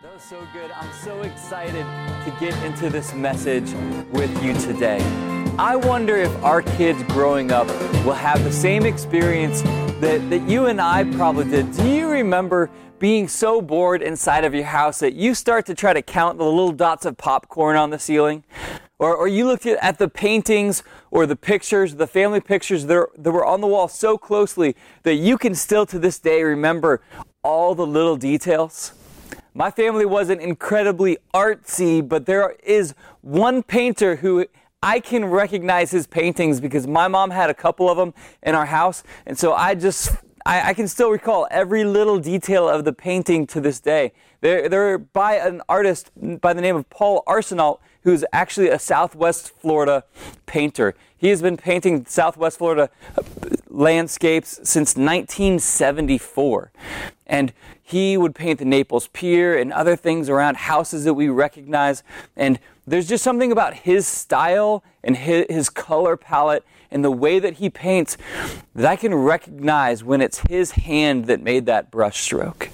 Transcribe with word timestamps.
That 0.00 0.14
was 0.14 0.22
so 0.22 0.46
good. 0.52 0.70
I'm 0.70 0.92
so 0.92 1.22
excited 1.22 1.82
to 1.82 2.36
get 2.38 2.54
into 2.62 2.88
this 2.88 3.12
message 3.14 3.72
with 4.12 4.30
you 4.44 4.54
today. 4.54 5.00
I 5.58 5.74
wonder 5.74 6.16
if 6.16 6.30
our 6.44 6.62
kids 6.62 7.02
growing 7.08 7.50
up 7.50 7.66
will 8.06 8.12
have 8.12 8.44
the 8.44 8.52
same 8.52 8.86
experience 8.86 9.60
that, 10.00 10.24
that 10.30 10.48
you 10.48 10.66
and 10.66 10.80
I 10.80 11.02
probably 11.14 11.46
did. 11.46 11.72
Do 11.72 11.88
you 11.88 12.08
remember 12.08 12.70
being 13.00 13.26
so 13.26 13.60
bored 13.60 14.00
inside 14.00 14.44
of 14.44 14.54
your 14.54 14.66
house 14.66 15.00
that 15.00 15.14
you 15.14 15.34
start 15.34 15.66
to 15.66 15.74
try 15.74 15.92
to 15.92 16.00
count 16.00 16.38
the 16.38 16.44
little 16.44 16.70
dots 16.70 17.04
of 17.04 17.16
popcorn 17.16 17.74
on 17.74 17.90
the 17.90 17.98
ceiling? 17.98 18.44
Or, 19.00 19.16
or 19.16 19.26
you 19.26 19.46
looked 19.46 19.66
at 19.66 19.98
the 19.98 20.08
paintings 20.08 20.84
or 21.10 21.26
the 21.26 21.34
pictures, 21.34 21.96
the 21.96 22.06
family 22.06 22.40
pictures 22.40 22.86
that, 22.86 23.08
that 23.16 23.32
were 23.32 23.44
on 23.44 23.60
the 23.60 23.66
wall 23.66 23.88
so 23.88 24.16
closely 24.16 24.76
that 25.02 25.14
you 25.14 25.36
can 25.36 25.56
still 25.56 25.86
to 25.86 25.98
this 25.98 26.20
day 26.20 26.44
remember 26.44 27.02
all 27.42 27.74
the 27.74 27.86
little 27.86 28.16
details? 28.16 28.92
My 29.58 29.72
family 29.72 30.06
wasn't 30.06 30.40
incredibly 30.40 31.18
artsy, 31.34 32.08
but 32.08 32.26
there 32.26 32.54
is 32.62 32.94
one 33.22 33.64
painter 33.64 34.14
who 34.14 34.46
I 34.84 35.00
can 35.00 35.24
recognize 35.24 35.90
his 35.90 36.06
paintings 36.06 36.60
because 36.60 36.86
my 36.86 37.08
mom 37.08 37.30
had 37.30 37.50
a 37.50 37.54
couple 37.54 37.90
of 37.90 37.96
them 37.96 38.14
in 38.44 38.54
our 38.54 38.66
house. 38.66 39.02
And 39.26 39.36
so 39.36 39.54
I 39.54 39.74
just, 39.74 40.10
I, 40.46 40.68
I 40.68 40.74
can 40.74 40.86
still 40.86 41.10
recall 41.10 41.48
every 41.50 41.82
little 41.82 42.20
detail 42.20 42.68
of 42.68 42.84
the 42.84 42.92
painting 42.92 43.48
to 43.48 43.60
this 43.60 43.80
day. 43.80 44.12
They're, 44.42 44.68
they're 44.68 44.96
by 44.96 45.38
an 45.38 45.60
artist 45.68 46.12
by 46.40 46.52
the 46.52 46.60
name 46.60 46.76
of 46.76 46.88
Paul 46.88 47.24
Arsenault, 47.26 47.80
who's 48.02 48.24
actually 48.32 48.68
a 48.68 48.78
Southwest 48.78 49.50
Florida 49.50 50.04
painter. 50.46 50.94
He 51.16 51.30
has 51.30 51.42
been 51.42 51.56
painting 51.56 52.06
Southwest 52.06 52.58
Florida 52.58 52.90
landscapes 53.68 54.60
since 54.62 54.94
1974. 54.94 56.70
And 57.28 57.52
he 57.82 58.16
would 58.16 58.34
paint 58.34 58.58
the 58.58 58.64
Naples 58.64 59.08
Pier 59.08 59.58
and 59.58 59.72
other 59.72 59.96
things 59.96 60.28
around 60.28 60.56
houses 60.56 61.04
that 61.04 61.14
we 61.14 61.28
recognize. 61.28 62.02
And 62.36 62.58
there's 62.86 63.08
just 63.08 63.22
something 63.22 63.52
about 63.52 63.74
his 63.74 64.06
style 64.06 64.82
and 65.04 65.16
his, 65.16 65.46
his 65.50 65.68
color 65.68 66.16
palette 66.16 66.64
and 66.90 67.04
the 67.04 67.10
way 67.10 67.38
that 67.38 67.54
he 67.54 67.68
paints 67.68 68.16
that 68.74 68.86
I 68.86 68.96
can 68.96 69.14
recognize 69.14 70.02
when 70.02 70.20
it's 70.20 70.40
his 70.48 70.72
hand 70.72 71.26
that 71.26 71.42
made 71.42 71.66
that 71.66 71.90
brush 71.90 72.20
stroke. 72.22 72.70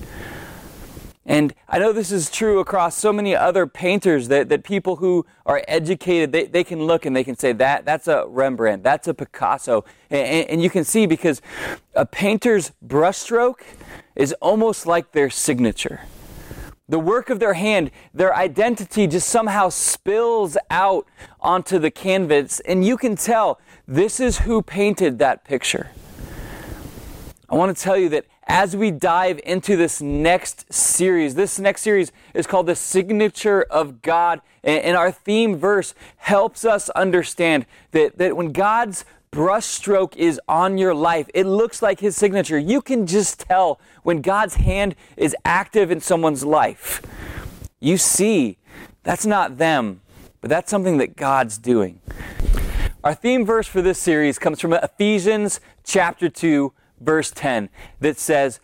And 1.27 1.55
I 1.69 1.79
know 1.79 1.93
this 1.93 2.13
is 2.13 2.31
true 2.31 2.59
across 2.59 2.99
so 2.99 3.13
many 3.13 3.35
other 3.35 3.67
painters 3.67 4.29
that, 4.29 4.51
that 4.51 4.63
people 4.63 4.97
who 4.97 5.25
are 5.47 5.63
educated, 5.67 6.33
they, 6.33 6.45
they 6.45 6.63
can 6.63 6.83
look 6.83 7.07
and 7.07 7.17
they 7.17 7.25
can 7.25 7.37
say 7.37 7.53
that 7.53 7.87
that's 7.87 8.09
a 8.09 8.27
Rembrandt, 8.27 8.83
that's 8.83 9.09
a 9.09 9.15
Picasso. 9.15 9.87
And, 10.11 10.49
and 10.51 10.63
you 10.63 10.69
can 10.69 10.85
see 10.85 11.07
because 11.07 11.41
a 11.95 12.05
painter's 12.05 12.73
brushstroke 12.87 13.61
is 14.17 14.33
almost 14.41 14.87
like 14.87 15.13
their 15.13 15.31
signature. 15.31 16.03
The 16.89 16.99
work 16.99 17.31
of 17.31 17.41
their 17.41 17.55
hand, 17.55 17.91
their 18.13 18.35
identity 18.37 19.07
just 19.07 19.29
somehow 19.29 19.71
spills 19.71 20.57
out 20.71 21.07
onto 21.41 21.79
the 21.79 21.91
canvas, 21.91 22.61
and 22.61 22.85
you 22.85 22.97
can 22.97 23.17
tell 23.17 23.59
this 23.89 24.21
is 24.21 24.41
who 24.41 24.61
painted 24.61 25.19
that 25.19 25.45
picture. 25.45 25.91
I 27.49 27.57
want 27.57 27.77
to 27.77 27.83
tell 27.83 27.97
you 27.97 28.09
that 28.11 28.27
as 28.47 28.77
we 28.77 28.91
dive 28.91 29.41
into 29.45 29.77
this 29.77 30.03
next 30.03 30.73
series, 30.73 31.35
this 31.35 31.59
next 31.59 31.83
series 31.83 32.13
is 32.35 32.47
called 32.47 32.67
The 32.67 32.75
Signature 32.75 33.63
of 33.71 34.03
God. 34.03 34.41
And 34.63 34.97
our 34.97 35.11
theme 35.11 35.57
verse 35.57 35.95
helps 36.17 36.65
us 36.65 36.89
understand 36.91 37.67
that, 37.93 38.19
that 38.19 38.37
when 38.37 38.53
God's 38.53 39.05
brushstroke 39.35 40.15
is 40.15 40.41
on 40.47 40.79
your 40.79 40.95
life, 40.95 41.29
it 41.35 41.45
looks 41.45 41.83
like 41.83 41.99
His 41.99 42.17
signature. 42.17 42.57
You 42.57 42.81
can 42.81 43.05
just 43.05 43.41
tell 43.41 43.81
when 44.05 44.21
God's 44.21 44.55
hand 44.55 44.95
is 45.17 45.35
active 45.45 45.91
in 45.91 46.01
someone's 46.01 46.45
life. 46.45 47.03
You 47.81 47.99
see, 47.99 48.59
that's 49.03 49.27
not 49.27 49.59
them, 49.59 50.03
but 50.41 50.51
that's 50.51 50.71
something 50.71 50.99
that 50.99 51.17
God's 51.17 51.59
doing. 51.59 52.01
Our 53.03 53.15
theme 53.15 53.45
verse 53.45 53.67
for 53.67 53.83
this 53.83 53.99
series 53.99 54.39
comes 54.39 54.61
from 54.61 54.73
Ephesians 54.73 55.61
chapter 55.83 56.29
2 56.29 56.73
verse 57.01 57.33
10 57.33 57.69
that 58.01 58.19
says, 58.19 58.61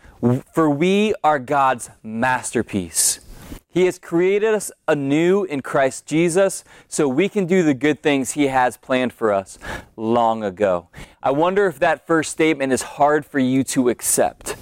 For 0.55 0.71
we 0.71 1.15
are 1.25 1.41
God's 1.41 1.91
masterpiece. 2.05 3.19
He 3.73 3.85
has 3.85 4.01
created 4.01 4.53
us 4.53 4.73
anew 4.89 5.45
in 5.45 5.63
Christ 5.63 6.05
Jesus 6.05 6.65
so 6.89 7.07
we 7.07 7.29
can 7.29 7.47
do 7.47 7.63
the 7.63 7.73
good 7.73 8.03
things 8.03 8.33
He 8.33 8.49
has 8.49 8.77
planned 8.77 9.13
for 9.13 9.33
us 9.33 9.59
long 9.97 10.43
ago. 10.43 10.89
I 11.23 11.31
wonder 11.31 11.67
if 11.67 11.79
that 11.79 12.05
first 12.05 12.33
statement 12.33 12.73
is 12.73 12.83
hard 12.83 13.25
for 13.25 13.39
you 13.39 13.63
to 13.65 13.89
accept. 13.89 14.57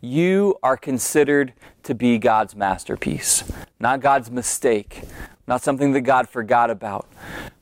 You 0.00 0.58
are 0.64 0.76
considered 0.76 1.52
to 1.84 1.94
be 1.94 2.18
God's 2.18 2.56
masterpiece, 2.56 3.44
not 3.78 4.00
God's 4.00 4.32
mistake, 4.32 5.02
not 5.46 5.62
something 5.62 5.92
that 5.92 6.00
God 6.00 6.28
forgot 6.28 6.70
about, 6.70 7.06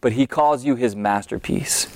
but 0.00 0.12
He 0.12 0.26
calls 0.26 0.64
you 0.64 0.74
His 0.74 0.96
masterpiece. 0.96 1.86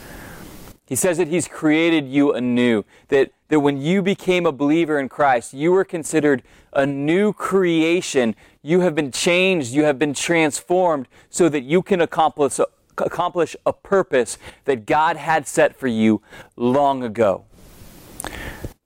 He 0.85 0.97
says 0.97 1.17
that 1.17 1.29
He's 1.29 1.49
created 1.49 2.09
you 2.09 2.35
anew, 2.35 2.85
that, 3.09 3.31
that 3.49 3.61
when 3.61 3.81
you 3.81 4.03
became 4.03 4.47
a 4.47 4.53
believer 4.53 4.99
in 4.99 5.09
Christ, 5.09 5.53
you 5.53 5.73
were 5.73 5.85
considered 5.85 6.43
a 6.73 6.87
new 6.87 7.33
creation. 7.33 8.35
You 8.63 8.81
have 8.81 8.95
been 8.95 9.13
changed, 9.13 9.73
you 9.73 9.85
have 9.85 9.99
been 9.99 10.15
transformed 10.15 11.09
so 11.31 11.49
that 11.49 11.63
you 11.63 11.83
can 11.83 12.01
accomplish, 12.01 12.59
accomplish 12.99 13.55
a 13.67 13.73
purpose 13.73 14.39
that 14.65 14.87
God 14.87 15.17
had 15.17 15.47
set 15.47 15.77
for 15.77 15.87
you 15.87 16.23
long 16.57 17.03
ago. 17.03 17.45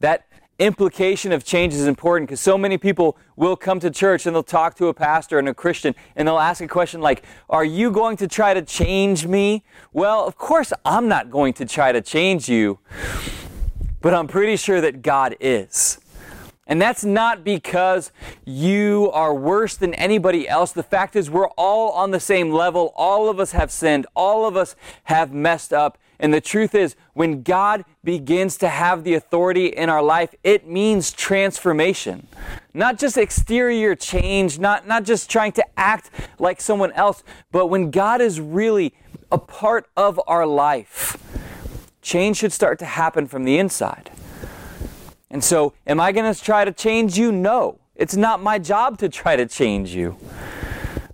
That 0.00 0.28
implication 0.58 1.30
of 1.30 1.44
change 1.44 1.72
is 1.72 1.86
important 1.86 2.28
because 2.28 2.40
so 2.40 2.58
many 2.58 2.76
people 2.76 3.16
will 3.36 3.56
come 3.56 3.78
to 3.78 3.90
church 3.90 4.26
and 4.26 4.34
they'll 4.34 4.42
talk 4.42 4.75
to 4.76 4.88
a 4.88 4.94
pastor 4.94 5.38
and 5.38 5.48
a 5.48 5.54
Christian 5.54 5.94
and 6.16 6.26
they'll 6.26 6.38
ask 6.38 6.60
a 6.60 6.69
question 6.69 7.00
like, 7.00 7.22
Are 7.48 7.64
you 7.64 7.90
going 7.90 8.16
to 8.19 8.26
try 8.26 8.54
to 8.54 8.62
change 8.62 9.26
me? 9.26 9.64
Well, 9.92 10.26
of 10.26 10.36
course, 10.36 10.72
I'm 10.84 11.06
not 11.08 11.30
going 11.30 11.52
to 11.54 11.64
try 11.64 11.92
to 11.92 12.00
change 12.00 12.48
you, 12.48 12.80
but 14.00 14.14
I'm 14.14 14.26
pretty 14.26 14.56
sure 14.56 14.81
that 14.81 15.03
God 15.03 15.36
is. 15.41 15.98
And 16.69 16.81
that's 16.82 17.03
not 17.03 17.44
because 17.44 18.12
you 18.44 19.10
are 19.14 19.34
worse 19.34 19.76
than 19.76 19.94
anybody 19.94 20.47
else. 20.47 20.70
The 20.70 20.82
fact 20.82 21.16
is, 21.16 21.31
we're 21.31 21.48
all 21.56 21.92
on 21.92 22.10
the 22.10 22.20
same 22.20 22.53
level. 22.53 22.92
All 22.94 23.31
of 23.31 23.41
us 23.41 23.53
have 23.53 23.72
sinned. 23.72 24.06
All 24.14 24.44
of 24.44 24.54
us 24.54 24.76
have 25.04 25.32
messed 25.32 25.72
up. 25.72 25.97
And 26.20 26.34
the 26.34 26.41
truth 26.41 26.75
is, 26.75 26.94
when 27.14 27.42
God 27.42 27.84
begins 28.04 28.58
to 28.58 28.69
have 28.69 29.04
the 29.04 29.14
authority 29.14 29.66
in 29.66 29.88
our 29.88 30.03
life, 30.03 30.34
it 30.42 30.69
means 30.69 31.12
transformation. 31.12 32.26
Not 32.75 32.98
just 32.98 33.16
exterior 33.16 33.94
change, 33.94 34.58
not, 34.58 34.87
not 34.87 35.04
just 35.04 35.31
trying 35.31 35.53
to 35.53 35.64
act 35.78 36.10
like 36.38 36.60
someone 36.60 36.92
else, 36.92 37.22
but 37.50 37.66
when 37.66 37.91
God 37.91 38.20
is 38.20 38.41
really 38.41 38.94
a 39.31 39.38
part 39.38 39.88
of 39.97 40.20
our 40.26 40.44
life, 40.44 41.16
change 42.08 42.38
should 42.38 42.52
start 42.52 42.78
to 42.78 42.86
happen 42.86 43.26
from 43.26 43.44
the 43.44 43.58
inside. 43.58 44.10
And 45.30 45.44
so, 45.44 45.74
am 45.86 46.00
I 46.00 46.10
going 46.10 46.32
to 46.32 46.41
try 46.41 46.64
to 46.64 46.72
change 46.72 47.19
you? 47.19 47.30
No. 47.30 47.78
It's 47.94 48.16
not 48.16 48.42
my 48.42 48.58
job 48.58 48.96
to 48.98 49.10
try 49.10 49.36
to 49.36 49.44
change 49.44 49.94
you. 49.94 50.16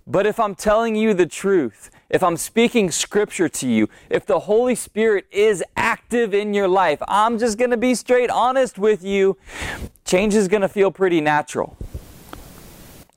But 0.07 0.25
if 0.25 0.39
I'm 0.39 0.55
telling 0.55 0.95
you 0.95 1.13
the 1.13 1.25
truth, 1.25 1.91
if 2.09 2.23
I'm 2.23 2.37
speaking 2.37 2.91
scripture 2.91 3.49
to 3.49 3.67
you, 3.67 3.89
if 4.09 4.25
the 4.25 4.39
Holy 4.39 4.75
Spirit 4.75 5.25
is 5.31 5.61
active 5.75 6.33
in 6.33 6.53
your 6.53 6.69
life, 6.69 7.01
I'm 7.09 7.39
just 7.39 7.57
going 7.57 7.71
to 7.71 7.77
be 7.77 7.93
straight 7.93 8.29
honest 8.29 8.77
with 8.77 9.03
you. 9.03 9.37
Change 10.05 10.33
is 10.33 10.47
going 10.47 10.61
to 10.61 10.69
feel 10.69 10.91
pretty 10.91 11.19
natural. 11.19 11.75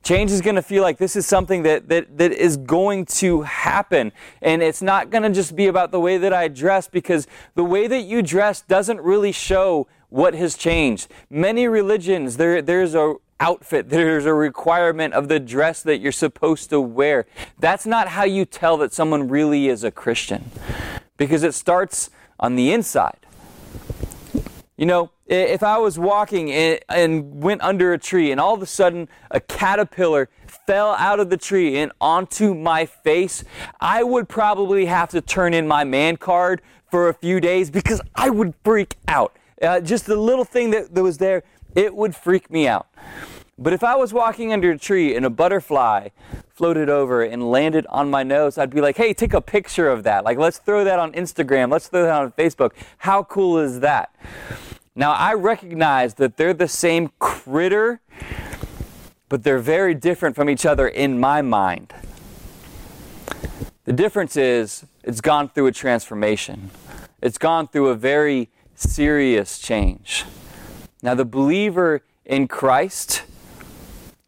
Change 0.08 0.30
is 0.30 0.40
going 0.40 0.56
to 0.56 0.62
feel 0.62 0.82
like 0.82 0.96
this 0.96 1.16
is 1.16 1.26
something 1.26 1.64
that, 1.64 1.90
that, 1.90 2.16
that 2.16 2.32
is 2.32 2.56
going 2.56 3.04
to 3.04 3.42
happen. 3.42 4.10
And 4.40 4.62
it's 4.62 4.80
not 4.80 5.10
going 5.10 5.22
to 5.22 5.28
just 5.28 5.54
be 5.54 5.66
about 5.66 5.92
the 5.92 6.00
way 6.00 6.16
that 6.16 6.32
I 6.32 6.48
dress 6.48 6.88
because 6.88 7.26
the 7.56 7.62
way 7.62 7.86
that 7.86 8.04
you 8.04 8.22
dress 8.22 8.62
doesn't 8.62 9.02
really 9.02 9.32
show 9.32 9.86
what 10.08 10.32
has 10.32 10.56
changed. 10.56 11.08
Many 11.28 11.68
religions, 11.68 12.38
there, 12.38 12.62
there's 12.62 12.94
a 12.94 13.16
outfit. 13.38 13.90
There's 13.90 14.24
a 14.24 14.32
requirement 14.32 15.12
of 15.12 15.28
the 15.28 15.38
dress 15.38 15.82
that 15.82 15.98
you're 15.98 16.10
supposed 16.10 16.70
to 16.70 16.80
wear. 16.80 17.26
That's 17.58 17.84
not 17.84 18.08
how 18.08 18.24
you 18.24 18.46
tell 18.46 18.78
that 18.78 18.94
someone 18.94 19.28
really 19.28 19.68
is 19.68 19.84
a 19.84 19.90
Christian 19.90 20.50
because 21.18 21.42
it 21.42 21.52
starts 21.52 22.08
on 22.40 22.56
the 22.56 22.72
inside. 22.72 23.26
You 24.78 24.86
know, 24.86 25.10
if 25.26 25.64
I 25.64 25.76
was 25.78 25.98
walking 25.98 26.52
and 26.52 27.42
went 27.42 27.62
under 27.62 27.92
a 27.92 27.98
tree 27.98 28.30
and 28.30 28.40
all 28.40 28.54
of 28.54 28.62
a 28.62 28.66
sudden 28.66 29.08
a 29.28 29.40
caterpillar 29.40 30.28
fell 30.46 30.94
out 30.94 31.18
of 31.18 31.30
the 31.30 31.36
tree 31.36 31.78
and 31.78 31.90
onto 32.00 32.54
my 32.54 32.86
face, 32.86 33.42
I 33.80 34.04
would 34.04 34.28
probably 34.28 34.86
have 34.86 35.08
to 35.10 35.20
turn 35.20 35.52
in 35.52 35.66
my 35.66 35.82
man 35.82 36.16
card 36.16 36.62
for 36.92 37.08
a 37.08 37.14
few 37.14 37.40
days 37.40 37.70
because 37.72 38.00
I 38.14 38.30
would 38.30 38.54
freak 38.62 38.94
out. 39.08 39.36
Uh, 39.60 39.80
just 39.80 40.06
the 40.06 40.14
little 40.14 40.44
thing 40.44 40.70
that, 40.70 40.94
that 40.94 41.02
was 41.02 41.18
there 41.18 41.42
it 41.74 41.94
would 41.94 42.14
freak 42.14 42.48
me 42.48 42.68
out. 42.68 42.86
But 43.58 43.72
if 43.72 43.82
I 43.82 43.96
was 43.96 44.12
walking 44.12 44.52
under 44.52 44.70
a 44.70 44.78
tree 44.78 45.16
and 45.16 45.26
a 45.26 45.30
butterfly 45.30 46.10
floated 46.48 46.88
over 46.88 47.22
and 47.22 47.50
landed 47.50 47.86
on 47.88 48.08
my 48.08 48.22
nose, 48.22 48.56
I'd 48.56 48.70
be 48.70 48.80
like, 48.80 48.96
hey, 48.96 49.12
take 49.12 49.34
a 49.34 49.40
picture 49.40 49.88
of 49.88 50.04
that. 50.04 50.24
Like, 50.24 50.38
let's 50.38 50.58
throw 50.58 50.84
that 50.84 51.00
on 51.00 51.12
Instagram. 51.12 51.70
Let's 51.70 51.88
throw 51.88 52.04
that 52.04 52.22
on 52.22 52.32
Facebook. 52.32 52.70
How 52.98 53.24
cool 53.24 53.58
is 53.58 53.80
that? 53.80 54.14
Now, 54.94 55.12
I 55.12 55.34
recognize 55.34 56.14
that 56.14 56.36
they're 56.36 56.54
the 56.54 56.68
same 56.68 57.10
critter, 57.18 58.00
but 59.28 59.42
they're 59.42 59.58
very 59.58 59.94
different 59.94 60.36
from 60.36 60.48
each 60.48 60.64
other 60.64 60.86
in 60.86 61.18
my 61.18 61.42
mind. 61.42 61.92
The 63.84 63.92
difference 63.92 64.36
is 64.36 64.86
it's 65.02 65.20
gone 65.20 65.48
through 65.48 65.66
a 65.66 65.72
transformation, 65.72 66.70
it's 67.20 67.38
gone 67.38 67.66
through 67.66 67.88
a 67.88 67.94
very 67.96 68.50
serious 68.74 69.58
change. 69.58 70.24
Now, 71.02 71.14
the 71.14 71.24
believer 71.24 72.02
in 72.24 72.46
Christ, 72.46 73.22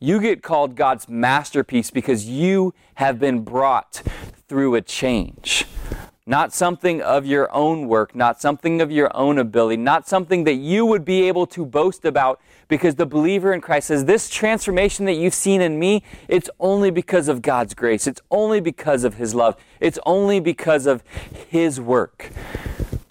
you 0.02 0.19
get 0.19 0.43
called 0.43 0.76
God's 0.76 1.11
masterpiece 1.11 1.91
because 1.91 2.26
you 2.26 2.73
have 2.94 3.19
been 3.19 3.43
brought 3.44 4.02
through 4.49 4.75
a 4.75 4.81
change. 4.81 5.67
Not 6.26 6.55
something 6.55 7.02
of 7.02 7.26
your 7.26 7.52
own 7.52 7.87
work, 7.87 8.14
not 8.14 8.41
something 8.41 8.81
of 8.81 8.91
your 8.91 9.14
own 9.14 9.37
ability, 9.37 9.76
not 9.76 10.08
something 10.08 10.44
that 10.44 10.55
you 10.55 10.87
would 10.87 11.05
be 11.05 11.29
able 11.29 11.47
to 11.49 11.67
boast 11.67 12.06
about 12.06 12.41
because 12.69 12.94
the 12.94 13.05
believer 13.05 13.52
in 13.52 13.61
Christ 13.61 13.88
says, 13.88 14.06
This 14.06 14.31
transformation 14.31 15.05
that 15.05 15.14
you've 15.14 15.35
seen 15.35 15.61
in 15.61 15.79
me, 15.79 16.02
it's 16.29 16.49
only 16.58 16.91
because 16.91 17.29
of 17.29 17.43
God's 17.43 17.75
grace. 17.75 18.06
It's 18.06 18.23
only 18.31 18.61
because 18.61 19.05
of 19.05 19.14
His 19.14 19.35
love. 19.35 19.56
It's 19.81 19.99
only 20.06 20.41
because 20.41 20.87
of 20.87 21.02
His 21.49 21.79
work. 21.79 22.31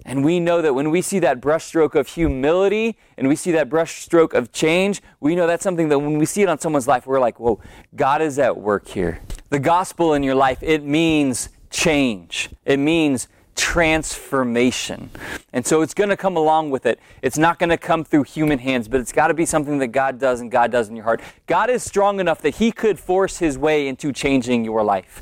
And 0.10 0.26
we 0.26 0.40
know 0.40 0.60
that 0.64 0.74
when 0.74 0.90
we 0.90 1.04
see 1.04 1.20
that 1.20 1.40
brushstroke 1.40 1.94
of 1.94 2.08
humility 2.08 2.98
and 3.16 3.28
we 3.28 3.36
see 3.36 3.52
that 3.52 3.70
brushstroke 3.70 4.34
of 4.34 4.52
change, 4.52 5.04
we 5.20 5.36
know 5.36 5.46
that's 5.46 5.62
something 5.62 5.88
that 5.90 6.00
when 6.00 6.18
we 6.18 6.26
see 6.26 6.42
it 6.42 6.50
on 6.50 6.58
someone's 6.58 6.88
life, 6.88 7.06
we're 7.06 7.20
like, 7.20 7.40
whoa, 7.40 7.62
God 7.96 8.24
is 8.24 8.40
at 8.40 8.58
work 8.58 8.88
here. 8.88 9.22
The 9.52 9.60
gospel 9.60 10.16
in 10.16 10.24
your 10.24 10.34
life, 10.34 10.64
it 10.64 10.84
means 10.84 11.50
change. 11.70 12.50
It 12.66 12.78
means 12.78 13.28
transformation. 13.56 15.12
And 15.54 15.64
so 15.64 15.84
it's 15.84 15.94
going 15.94 16.10
to 16.10 16.18
come 16.18 16.38
along 16.38 16.72
with 16.72 16.88
it. 16.88 17.00
It's 17.22 17.38
not 17.38 17.60
going 17.60 17.70
to 17.70 17.78
come 17.78 18.04
through 18.04 18.24
human 18.24 18.58
hands, 18.58 18.88
but 18.88 19.00
it's 19.02 19.12
got 19.12 19.28
to 19.28 19.36
be 19.36 19.46
something 19.46 19.78
that 19.78 19.90
God 19.90 20.18
does 20.18 20.42
and 20.42 20.50
God 20.50 20.72
does 20.72 20.90
in 20.90 20.96
your 20.96 21.06
heart. 21.06 21.22
God 21.46 21.70
is 21.70 21.84
strong 21.84 22.20
enough 22.20 22.42
that 22.42 22.56
He 22.56 22.72
could 22.72 22.98
force 22.98 23.38
His 23.38 23.60
way 23.60 23.88
into 23.88 24.12
changing 24.12 24.66
your 24.66 24.82
life. 24.82 25.22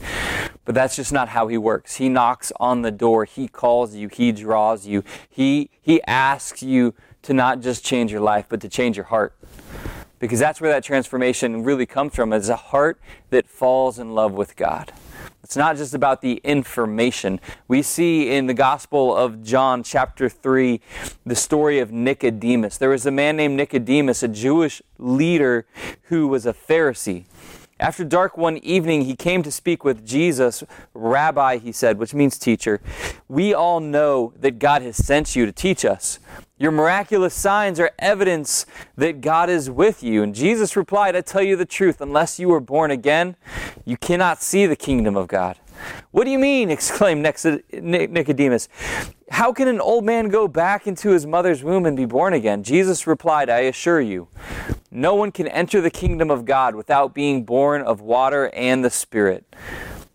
But 0.67 0.75
that's 0.75 0.97
just 0.97 1.13
not 1.13 1.29
how 1.29 1.47
He 1.47 1.57
works. 1.57 1.95
He 1.95 2.09
knocks 2.09 2.51
on 2.59 2.81
the 2.81 2.91
door, 2.91 3.23
He 3.23 3.47
calls 3.47 3.95
you, 3.95 4.09
He 4.09 4.33
draws 4.33 4.85
you, 4.85 5.01
He, 5.29 5.69
he 5.81 6.03
asks 6.03 6.61
you 6.61 6.93
to 7.21 7.33
not 7.33 7.61
just 7.61 7.85
change 7.85 8.11
your 8.11 8.19
life, 8.19 8.47
but 8.49 8.59
to 8.59 8.67
change 8.67 8.97
your 8.97 9.05
heart. 9.05 9.33
Because 10.19 10.39
that's 10.39 10.59
where 10.59 10.69
that 10.69 10.83
transformation 10.83 11.63
really 11.63 11.85
comes 11.85 12.13
from, 12.13 12.33
is 12.33 12.49
a 12.49 12.57
heart 12.57 12.99
that 13.29 13.47
falls 13.47 13.97
in 13.97 14.13
love 14.13 14.33
with 14.33 14.57
God. 14.57 14.91
It's 15.41 15.55
not 15.55 15.77
just 15.77 15.93
about 15.93 16.21
the 16.21 16.41
information. 16.43 17.39
We 17.69 17.81
see 17.81 18.29
in 18.29 18.47
the 18.47 18.53
Gospel 18.53 19.15
of 19.15 19.43
John, 19.43 19.83
chapter 19.83 20.27
3, 20.27 20.81
the 21.25 21.35
story 21.35 21.79
of 21.79 21.93
Nicodemus. 21.93 22.77
There 22.77 22.89
was 22.89 23.05
a 23.05 23.11
man 23.11 23.37
named 23.37 23.55
Nicodemus, 23.55 24.21
a 24.21 24.27
Jewish 24.27 24.81
leader 24.97 25.65
who 26.03 26.27
was 26.27 26.45
a 26.45 26.51
Pharisee. 26.51 27.23
After 27.79 28.03
dark 28.03 28.37
one 28.37 28.57
evening, 28.57 29.03
he 29.03 29.15
came 29.15 29.43
to 29.43 29.51
speak 29.51 29.83
with 29.83 30.05
Jesus. 30.05 30.63
Rabbi, 30.95 31.57
he 31.57 31.71
said, 31.71 31.99
which 31.99 32.13
means 32.13 32.39
teacher, 32.39 32.81
we 33.27 33.53
all 33.53 33.79
know 33.79 34.33
that 34.39 34.57
God 34.57 34.81
has 34.81 34.97
sent 34.97 35.35
you 35.35 35.45
to 35.45 35.51
teach 35.51 35.85
us. 35.85 36.17
Your 36.59 36.71
miraculous 36.71 37.35
signs 37.35 37.79
are 37.79 37.91
evidence 37.99 38.65
that 38.95 39.21
God 39.21 39.49
is 39.49 39.69
with 39.69 40.01
you. 40.01 40.23
And 40.23 40.33
Jesus 40.33 40.75
replied, 40.75 41.15
I 41.15 41.21
tell 41.21 41.43
you 41.43 41.55
the 41.55 41.65
truth, 41.65 42.01
unless 42.01 42.39
you 42.39 42.51
are 42.51 42.59
born 42.59 42.89
again, 42.89 43.35
you 43.85 43.95
cannot 43.95 44.41
see 44.41 44.65
the 44.65 44.75
kingdom 44.75 45.15
of 45.15 45.27
God. 45.27 45.59
What 46.09 46.23
do 46.23 46.31
you 46.31 46.39
mean? 46.39 46.71
exclaimed 46.77 47.21
Nicodemus. 47.21 48.69
How 49.29 49.53
can 49.53 49.67
an 49.67 49.79
old 49.79 50.03
man 50.03 50.29
go 50.29 50.47
back 50.47 50.87
into 50.87 51.09
his 51.09 51.27
mother's 51.27 51.63
womb 51.63 51.85
and 51.85 51.95
be 51.95 52.05
born 52.05 52.33
again? 52.33 52.63
Jesus 52.63 53.05
replied, 53.05 53.49
I 53.49 53.59
assure 53.59 54.01
you, 54.01 54.27
no 54.89 55.13
one 55.13 55.31
can 55.31 55.47
enter 55.47 55.79
the 55.79 55.91
kingdom 55.91 56.31
of 56.31 56.45
God 56.45 56.73
without 56.73 57.13
being 57.13 57.43
born 57.43 57.81
of 57.81 58.01
water 58.01 58.49
and 58.53 58.83
the 58.83 58.89
Spirit. 58.89 59.45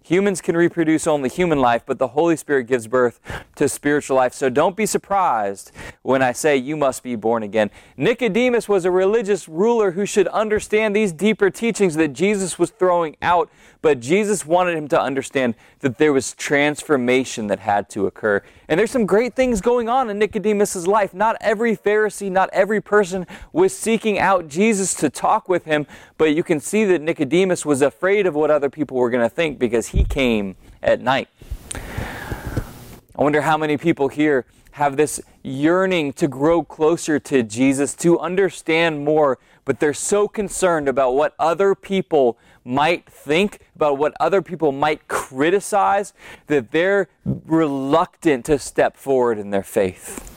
Humans 0.04 0.40
can 0.40 0.56
reproduce 0.56 1.06
only 1.06 1.28
human 1.28 1.60
life, 1.60 1.82
but 1.86 1.98
the 1.98 2.08
Holy 2.08 2.36
Spirit 2.36 2.64
gives 2.64 2.86
birth 2.86 3.20
to 3.56 3.68
spiritual 3.68 4.16
life. 4.16 4.34
So 4.34 4.50
don't 4.50 4.76
be 4.76 4.86
surprised 4.86 5.72
when 6.02 6.22
I 6.22 6.32
say 6.32 6.56
you 6.56 6.76
must 6.76 7.02
be 7.02 7.14
born 7.14 7.42
again. 7.42 7.70
Nicodemus 7.96 8.68
was 8.68 8.84
a 8.84 8.90
religious 8.90 9.48
ruler 9.48 9.92
who 9.92 10.04
should 10.04 10.26
understand 10.28 10.94
these 10.96 11.12
deeper 11.12 11.50
teachings 11.50 11.94
that 11.94 12.12
Jesus 12.12 12.58
was 12.58 12.70
throwing 12.70 13.16
out, 13.22 13.48
but 13.80 14.00
Jesus 14.00 14.44
wanted 14.44 14.76
him 14.76 14.88
to 14.88 15.00
understand 15.00 15.54
that 15.80 15.98
there 15.98 16.12
was 16.12 16.34
transformation 16.34 17.46
that 17.46 17.60
had 17.60 17.88
to 17.90 18.06
occur. 18.06 18.42
And 18.72 18.78
there's 18.78 18.90
some 18.90 19.04
great 19.04 19.34
things 19.36 19.60
going 19.60 19.90
on 19.90 20.08
in 20.08 20.18
Nicodemus's 20.18 20.86
life. 20.86 21.12
Not 21.12 21.36
every 21.42 21.76
Pharisee, 21.76 22.30
not 22.30 22.48
every 22.54 22.80
person 22.80 23.26
was 23.52 23.76
seeking 23.76 24.18
out 24.18 24.48
Jesus 24.48 24.94
to 24.94 25.10
talk 25.10 25.46
with 25.46 25.66
him, 25.66 25.86
but 26.16 26.34
you 26.34 26.42
can 26.42 26.58
see 26.58 26.86
that 26.86 27.02
Nicodemus 27.02 27.66
was 27.66 27.82
afraid 27.82 28.26
of 28.26 28.34
what 28.34 28.50
other 28.50 28.70
people 28.70 28.96
were 28.96 29.10
going 29.10 29.22
to 29.22 29.28
think 29.28 29.58
because 29.58 29.88
he 29.88 30.04
came 30.04 30.56
at 30.82 31.02
night. 31.02 31.28
I 31.74 33.22
wonder 33.22 33.42
how 33.42 33.58
many 33.58 33.76
people 33.76 34.08
here 34.08 34.46
have 34.70 34.96
this 34.96 35.20
yearning 35.42 36.14
to 36.14 36.26
grow 36.26 36.62
closer 36.62 37.18
to 37.18 37.42
Jesus, 37.42 37.94
to 37.96 38.18
understand 38.20 39.04
more, 39.04 39.38
but 39.66 39.80
they're 39.80 39.92
so 39.92 40.26
concerned 40.26 40.88
about 40.88 41.14
what 41.14 41.34
other 41.38 41.74
people 41.74 42.38
might 42.64 43.04
think, 43.04 43.58
about 43.82 43.98
what 43.98 44.14
other 44.20 44.40
people 44.40 44.70
might 44.70 45.08
criticize, 45.08 46.12
that 46.46 46.70
they're 46.70 47.08
reluctant 47.24 48.44
to 48.44 48.56
step 48.56 48.96
forward 48.96 49.38
in 49.38 49.50
their 49.50 49.64
faith. 49.64 50.28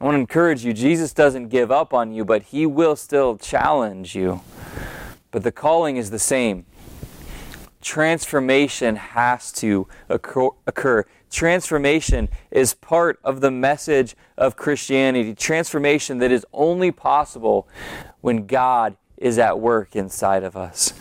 I 0.00 0.04
want 0.04 0.16
to 0.16 0.20
encourage 0.20 0.64
you 0.64 0.72
Jesus 0.72 1.12
doesn't 1.12 1.48
give 1.48 1.70
up 1.70 1.94
on 1.94 2.12
you, 2.12 2.24
but 2.24 2.42
He 2.42 2.66
will 2.66 2.96
still 2.96 3.36
challenge 3.36 4.16
you. 4.16 4.40
But 5.30 5.44
the 5.44 5.52
calling 5.52 5.96
is 5.96 6.10
the 6.10 6.18
same 6.18 6.66
transformation 7.80 8.96
has 8.96 9.52
to 9.52 9.86
occur. 10.08 11.04
Transformation 11.30 12.28
is 12.50 12.74
part 12.74 13.20
of 13.22 13.40
the 13.40 13.52
message 13.52 14.16
of 14.36 14.56
Christianity. 14.56 15.32
Transformation 15.34 16.18
that 16.18 16.32
is 16.32 16.44
only 16.52 16.90
possible 16.90 17.68
when 18.20 18.46
God 18.46 18.96
is 19.16 19.38
at 19.38 19.60
work 19.60 19.94
inside 19.94 20.42
of 20.42 20.56
us. 20.56 20.92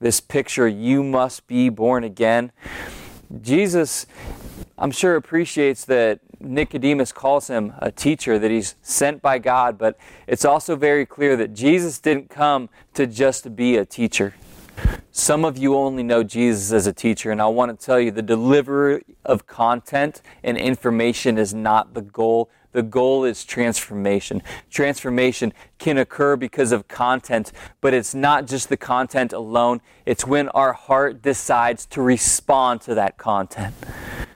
This 0.00 0.18
picture, 0.18 0.66
you 0.66 1.02
must 1.02 1.46
be 1.46 1.68
born 1.68 2.04
again. 2.04 2.52
Jesus, 3.42 4.06
I'm 4.78 4.92
sure, 4.92 5.14
appreciates 5.14 5.84
that 5.84 6.20
Nicodemus 6.40 7.12
calls 7.12 7.48
him 7.48 7.74
a 7.80 7.92
teacher, 7.92 8.38
that 8.38 8.50
he's 8.50 8.76
sent 8.80 9.20
by 9.20 9.38
God, 9.38 9.76
but 9.76 9.98
it's 10.26 10.46
also 10.46 10.74
very 10.74 11.04
clear 11.04 11.36
that 11.36 11.52
Jesus 11.52 11.98
didn't 11.98 12.30
come 12.30 12.70
to 12.94 13.06
just 13.06 13.54
be 13.54 13.76
a 13.76 13.84
teacher. 13.84 14.32
Some 15.12 15.44
of 15.44 15.58
you 15.58 15.76
only 15.76 16.02
know 16.02 16.22
Jesus 16.22 16.72
as 16.72 16.86
a 16.86 16.94
teacher, 16.94 17.30
and 17.30 17.42
I 17.42 17.48
want 17.48 17.78
to 17.78 17.84
tell 17.84 18.00
you 18.00 18.10
the 18.10 18.22
delivery 18.22 19.04
of 19.26 19.46
content 19.46 20.22
and 20.42 20.56
information 20.56 21.36
is 21.36 21.52
not 21.52 21.92
the 21.92 22.00
goal. 22.00 22.48
The 22.72 22.82
goal 22.82 23.24
is 23.24 23.44
transformation. 23.44 24.42
Transformation 24.70 25.52
can 25.78 25.98
occur 25.98 26.36
because 26.36 26.70
of 26.70 26.86
content, 26.86 27.52
but 27.80 27.94
it's 27.94 28.14
not 28.14 28.46
just 28.46 28.68
the 28.68 28.76
content 28.76 29.32
alone. 29.32 29.80
It's 30.06 30.26
when 30.26 30.48
our 30.50 30.72
heart 30.72 31.20
decides 31.22 31.84
to 31.86 32.02
respond 32.02 32.80
to 32.82 32.94
that 32.94 33.18
content. 33.18 33.74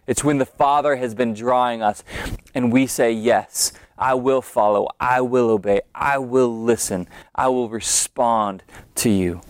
It's 0.06 0.24
when 0.24 0.38
the 0.38 0.46
Father 0.46 0.96
has 0.96 1.14
been 1.14 1.32
drawing 1.32 1.80
us 1.82 2.02
and 2.54 2.72
we 2.72 2.86
say, 2.86 3.12
Yes, 3.12 3.72
I 3.96 4.14
will 4.14 4.42
follow, 4.42 4.88
I 4.98 5.20
will 5.20 5.50
obey, 5.50 5.82
I 5.94 6.18
will 6.18 6.62
listen, 6.62 7.06
I 7.34 7.48
will 7.48 7.68
respond 7.68 8.64
to 8.96 9.10
you. 9.10 9.40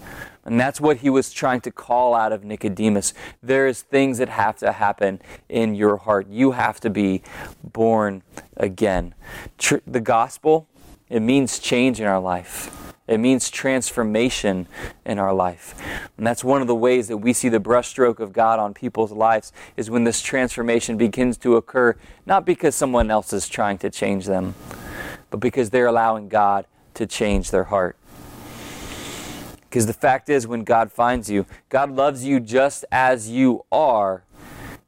And 0.44 0.60
that's 0.60 0.80
what 0.80 0.98
he 0.98 1.10
was 1.10 1.32
trying 1.32 1.62
to 1.62 1.70
call 1.70 2.14
out 2.14 2.32
of 2.32 2.44
Nicodemus. 2.44 3.14
There's 3.42 3.82
things 3.82 4.18
that 4.18 4.28
have 4.28 4.56
to 4.58 4.72
happen 4.72 5.20
in 5.48 5.74
your 5.74 5.96
heart. 5.96 6.28
You 6.28 6.52
have 6.52 6.80
to 6.80 6.90
be 6.90 7.22
born 7.62 8.22
again. 8.56 9.14
Tr- 9.56 9.76
the 9.86 10.00
gospel, 10.00 10.68
it 11.08 11.20
means 11.20 11.58
change 11.58 12.00
in 12.00 12.06
our 12.06 12.20
life. 12.20 12.92
It 13.06 13.18
means 13.18 13.50
transformation 13.50 14.66
in 15.04 15.18
our 15.18 15.34
life. 15.34 15.74
And 16.16 16.26
that's 16.26 16.42
one 16.42 16.62
of 16.62 16.66
the 16.66 16.74
ways 16.74 17.08
that 17.08 17.18
we 17.18 17.34
see 17.34 17.50
the 17.50 17.60
brushstroke 17.60 18.18
of 18.18 18.32
God 18.32 18.58
on 18.58 18.72
people's 18.72 19.12
lives 19.12 19.52
is 19.76 19.90
when 19.90 20.04
this 20.04 20.22
transformation 20.22 20.96
begins 20.96 21.36
to 21.38 21.56
occur, 21.56 21.96
not 22.24 22.46
because 22.46 22.74
someone 22.74 23.10
else 23.10 23.34
is 23.34 23.46
trying 23.46 23.76
to 23.78 23.90
change 23.90 24.24
them, 24.24 24.54
but 25.28 25.38
because 25.38 25.68
they're 25.68 25.86
allowing 25.86 26.28
God 26.28 26.66
to 26.94 27.06
change 27.06 27.50
their 27.50 27.64
heart. 27.64 27.96
Because 29.74 29.86
the 29.86 29.92
fact 29.92 30.28
is, 30.28 30.46
when 30.46 30.62
God 30.62 30.92
finds 30.92 31.28
you, 31.28 31.46
God 31.68 31.90
loves 31.90 32.24
you 32.24 32.38
just 32.38 32.84
as 32.92 33.28
you 33.28 33.64
are, 33.72 34.22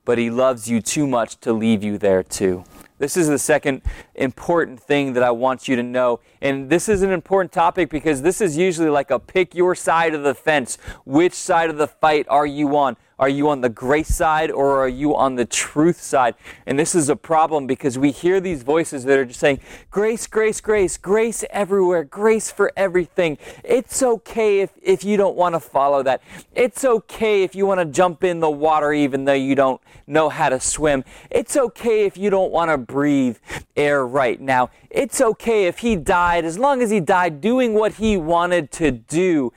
but 0.04 0.16
He 0.16 0.30
loves 0.30 0.70
you 0.70 0.80
too 0.80 1.08
much 1.08 1.40
to 1.40 1.52
leave 1.52 1.82
you 1.82 1.98
there 1.98 2.22
too. 2.22 2.62
This 3.00 3.16
is 3.16 3.26
the 3.26 3.36
second 3.36 3.82
important 4.14 4.78
thing 4.78 5.14
that 5.14 5.24
I 5.24 5.32
want 5.32 5.66
you 5.66 5.74
to 5.74 5.82
know. 5.82 6.20
And 6.40 6.70
this 6.70 6.88
is 6.88 7.02
an 7.02 7.10
important 7.10 7.50
topic 7.50 7.90
because 7.90 8.22
this 8.22 8.40
is 8.40 8.56
usually 8.56 8.88
like 8.88 9.10
a 9.10 9.18
pick 9.18 9.56
your 9.56 9.74
side 9.74 10.14
of 10.14 10.22
the 10.22 10.36
fence. 10.36 10.78
Which 11.04 11.34
side 11.34 11.68
of 11.68 11.78
the 11.78 11.88
fight 11.88 12.26
are 12.28 12.46
you 12.46 12.76
on? 12.76 12.96
Are 13.18 13.30
you 13.30 13.48
on 13.48 13.62
the 13.62 13.70
grace 13.70 14.14
side 14.14 14.50
or 14.50 14.78
are 14.78 14.88
you 14.88 15.16
on 15.16 15.36
the 15.36 15.46
truth 15.46 16.02
side? 16.02 16.34
And 16.66 16.78
this 16.78 16.94
is 16.94 17.08
a 17.08 17.16
problem 17.16 17.66
because 17.66 17.98
we 17.98 18.10
hear 18.10 18.40
these 18.40 18.62
voices 18.62 19.04
that 19.04 19.18
are 19.18 19.24
just 19.24 19.40
saying, 19.40 19.60
grace, 19.90 20.26
grace, 20.26 20.60
grace, 20.60 20.98
grace 20.98 21.42
everywhere, 21.48 22.04
grace 22.04 22.50
for 22.50 22.72
everything. 22.76 23.38
It's 23.64 24.02
okay 24.02 24.60
if, 24.60 24.72
if 24.82 25.02
you 25.02 25.16
don't 25.16 25.34
want 25.34 25.54
to 25.54 25.60
follow 25.60 26.02
that. 26.02 26.20
It's 26.54 26.84
okay 26.84 27.42
if 27.42 27.54
you 27.54 27.64
want 27.64 27.80
to 27.80 27.86
jump 27.86 28.22
in 28.22 28.40
the 28.40 28.50
water 28.50 28.92
even 28.92 29.24
though 29.24 29.32
you 29.32 29.54
don't 29.54 29.80
know 30.06 30.28
how 30.28 30.50
to 30.50 30.60
swim. 30.60 31.02
It's 31.30 31.56
okay 31.56 32.04
if 32.04 32.18
you 32.18 32.28
don't 32.28 32.52
want 32.52 32.70
to 32.70 32.76
breathe 32.76 33.38
air 33.78 34.06
right 34.06 34.38
now. 34.38 34.68
It's 34.90 35.22
okay 35.22 35.64
if 35.64 35.78
he 35.78 35.96
died 35.96 36.44
as 36.44 36.58
long 36.58 36.82
as 36.82 36.90
he 36.90 37.00
died 37.00 37.40
doing 37.40 37.72
what 37.72 37.94
he 37.94 38.18
wanted 38.18 38.70
to 38.72 38.90
do. 38.90 39.54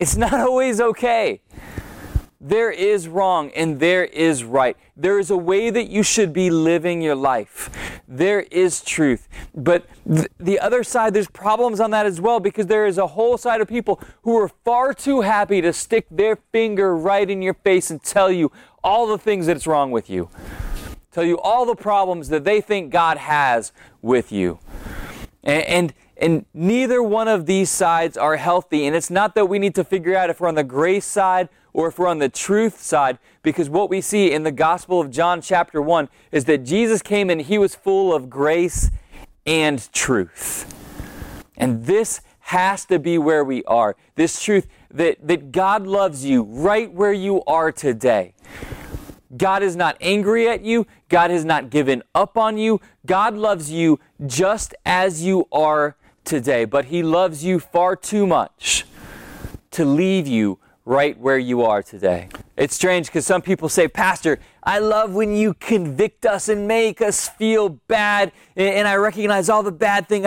It's 0.00 0.16
not 0.16 0.32
always 0.40 0.80
okay. 0.80 1.42
There 2.46 2.70
is 2.70 3.08
wrong 3.08 3.50
and 3.56 3.80
there 3.80 4.04
is 4.04 4.44
right. 4.44 4.76
There 4.98 5.18
is 5.18 5.30
a 5.30 5.36
way 5.36 5.70
that 5.70 5.88
you 5.88 6.02
should 6.02 6.34
be 6.34 6.50
living 6.50 7.00
your 7.00 7.14
life. 7.14 7.70
There 8.06 8.40
is 8.40 8.82
truth. 8.82 9.28
But 9.54 9.86
th- 10.06 10.28
the 10.38 10.60
other 10.60 10.84
side, 10.84 11.14
there's 11.14 11.26
problems 11.26 11.80
on 11.80 11.90
that 11.92 12.04
as 12.04 12.20
well 12.20 12.40
because 12.40 12.66
there 12.66 12.84
is 12.84 12.98
a 12.98 13.06
whole 13.06 13.38
side 13.38 13.62
of 13.62 13.68
people 13.68 13.98
who 14.24 14.36
are 14.36 14.50
far 14.62 14.92
too 14.92 15.22
happy 15.22 15.62
to 15.62 15.72
stick 15.72 16.06
their 16.10 16.36
finger 16.52 16.94
right 16.94 17.30
in 17.30 17.40
your 17.40 17.54
face 17.54 17.90
and 17.90 18.02
tell 18.02 18.30
you 18.30 18.52
all 18.82 19.06
the 19.06 19.16
things 19.16 19.46
that's 19.46 19.66
wrong 19.66 19.90
with 19.90 20.10
you. 20.10 20.28
Tell 21.12 21.24
you 21.24 21.40
all 21.40 21.64
the 21.64 21.74
problems 21.74 22.28
that 22.28 22.44
they 22.44 22.60
think 22.60 22.92
God 22.92 23.16
has 23.16 23.72
with 24.02 24.30
you. 24.30 24.58
And, 25.42 25.62
and 25.64 25.94
and 26.16 26.46
neither 26.54 27.02
one 27.02 27.26
of 27.26 27.46
these 27.46 27.70
sides 27.70 28.16
are 28.16 28.36
healthy. 28.36 28.86
And 28.86 28.94
it's 28.94 29.10
not 29.10 29.34
that 29.34 29.46
we 29.46 29.58
need 29.58 29.74
to 29.74 29.82
figure 29.82 30.14
out 30.14 30.30
if 30.30 30.40
we're 30.40 30.48
on 30.48 30.54
the 30.54 30.62
grace 30.62 31.06
side 31.06 31.48
or 31.74 31.88
if 31.88 31.98
we're 31.98 32.06
on 32.06 32.18
the 32.18 32.28
truth 32.30 32.80
side, 32.80 33.18
because 33.42 33.68
what 33.68 33.90
we 33.90 34.00
see 34.00 34.32
in 34.32 34.44
the 34.44 34.52
Gospel 34.52 35.00
of 35.00 35.10
John, 35.10 35.42
chapter 35.42 35.82
1, 35.82 36.08
is 36.32 36.46
that 36.46 36.58
Jesus 36.58 37.02
came 37.02 37.28
and 37.28 37.42
he 37.42 37.58
was 37.58 37.74
full 37.74 38.14
of 38.14 38.30
grace 38.30 38.90
and 39.44 39.92
truth. 39.92 40.72
And 41.56 41.84
this 41.84 42.22
has 42.40 42.84
to 42.86 42.98
be 42.98 43.18
where 43.18 43.44
we 43.44 43.64
are. 43.64 43.96
This 44.14 44.42
truth 44.42 44.68
that, 44.90 45.26
that 45.26 45.50
God 45.50 45.86
loves 45.86 46.24
you 46.24 46.44
right 46.44 46.90
where 46.92 47.12
you 47.12 47.42
are 47.44 47.72
today. 47.72 48.34
God 49.36 49.64
is 49.64 49.74
not 49.74 49.96
angry 50.00 50.48
at 50.48 50.62
you. 50.62 50.86
God 51.08 51.30
has 51.30 51.44
not 51.44 51.70
given 51.70 52.04
up 52.14 52.38
on 52.38 52.56
you. 52.56 52.80
God 53.04 53.34
loves 53.34 53.70
you 53.70 53.98
just 54.24 54.74
as 54.86 55.24
you 55.24 55.48
are 55.50 55.96
today, 56.24 56.64
but 56.64 56.86
He 56.86 57.02
loves 57.02 57.44
you 57.44 57.58
far 57.58 57.96
too 57.96 58.26
much 58.26 58.84
to 59.72 59.84
leave 59.84 60.28
you 60.28 60.60
right 60.84 61.18
where 61.18 61.38
you 61.38 61.62
are 61.62 61.82
today. 61.82 62.28
It's 62.56 62.74
strange 62.74 63.06
because 63.06 63.26
some 63.26 63.42
people 63.42 63.68
say, 63.68 63.88
Pastor, 63.88 64.38
I 64.62 64.78
love 64.78 65.14
when 65.14 65.34
you 65.34 65.54
convict 65.54 66.26
us 66.26 66.48
and 66.48 66.68
make 66.68 67.00
us 67.00 67.28
feel 67.28 67.68
bad, 67.68 68.32
and 68.56 68.86
I 68.86 68.96
recognize 68.96 69.48
all 69.48 69.62
the 69.62 69.72
bad 69.72 70.08
things. 70.08 70.24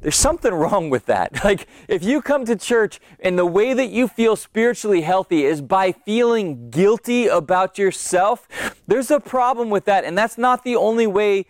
There's 0.00 0.16
something 0.16 0.52
wrong 0.52 0.90
with 0.90 1.06
that. 1.06 1.44
Like, 1.44 1.66
if 1.88 2.04
you 2.04 2.22
come 2.22 2.44
to 2.44 2.56
church 2.56 3.00
and 3.20 3.38
the 3.38 3.46
way 3.46 3.74
that 3.74 3.90
you 3.90 4.06
feel 4.06 4.36
spiritually 4.36 5.00
healthy 5.00 5.44
is 5.44 5.60
by 5.60 5.92
feeling 5.92 6.70
guilty 6.70 7.26
about 7.26 7.78
yourself, 7.78 8.48
there's 8.86 9.10
a 9.10 9.20
problem 9.20 9.70
with 9.70 9.86
that, 9.86 10.04
and 10.04 10.16
that's 10.16 10.38
not 10.38 10.62
the 10.64 10.76
only 10.76 11.06
way 11.06 11.46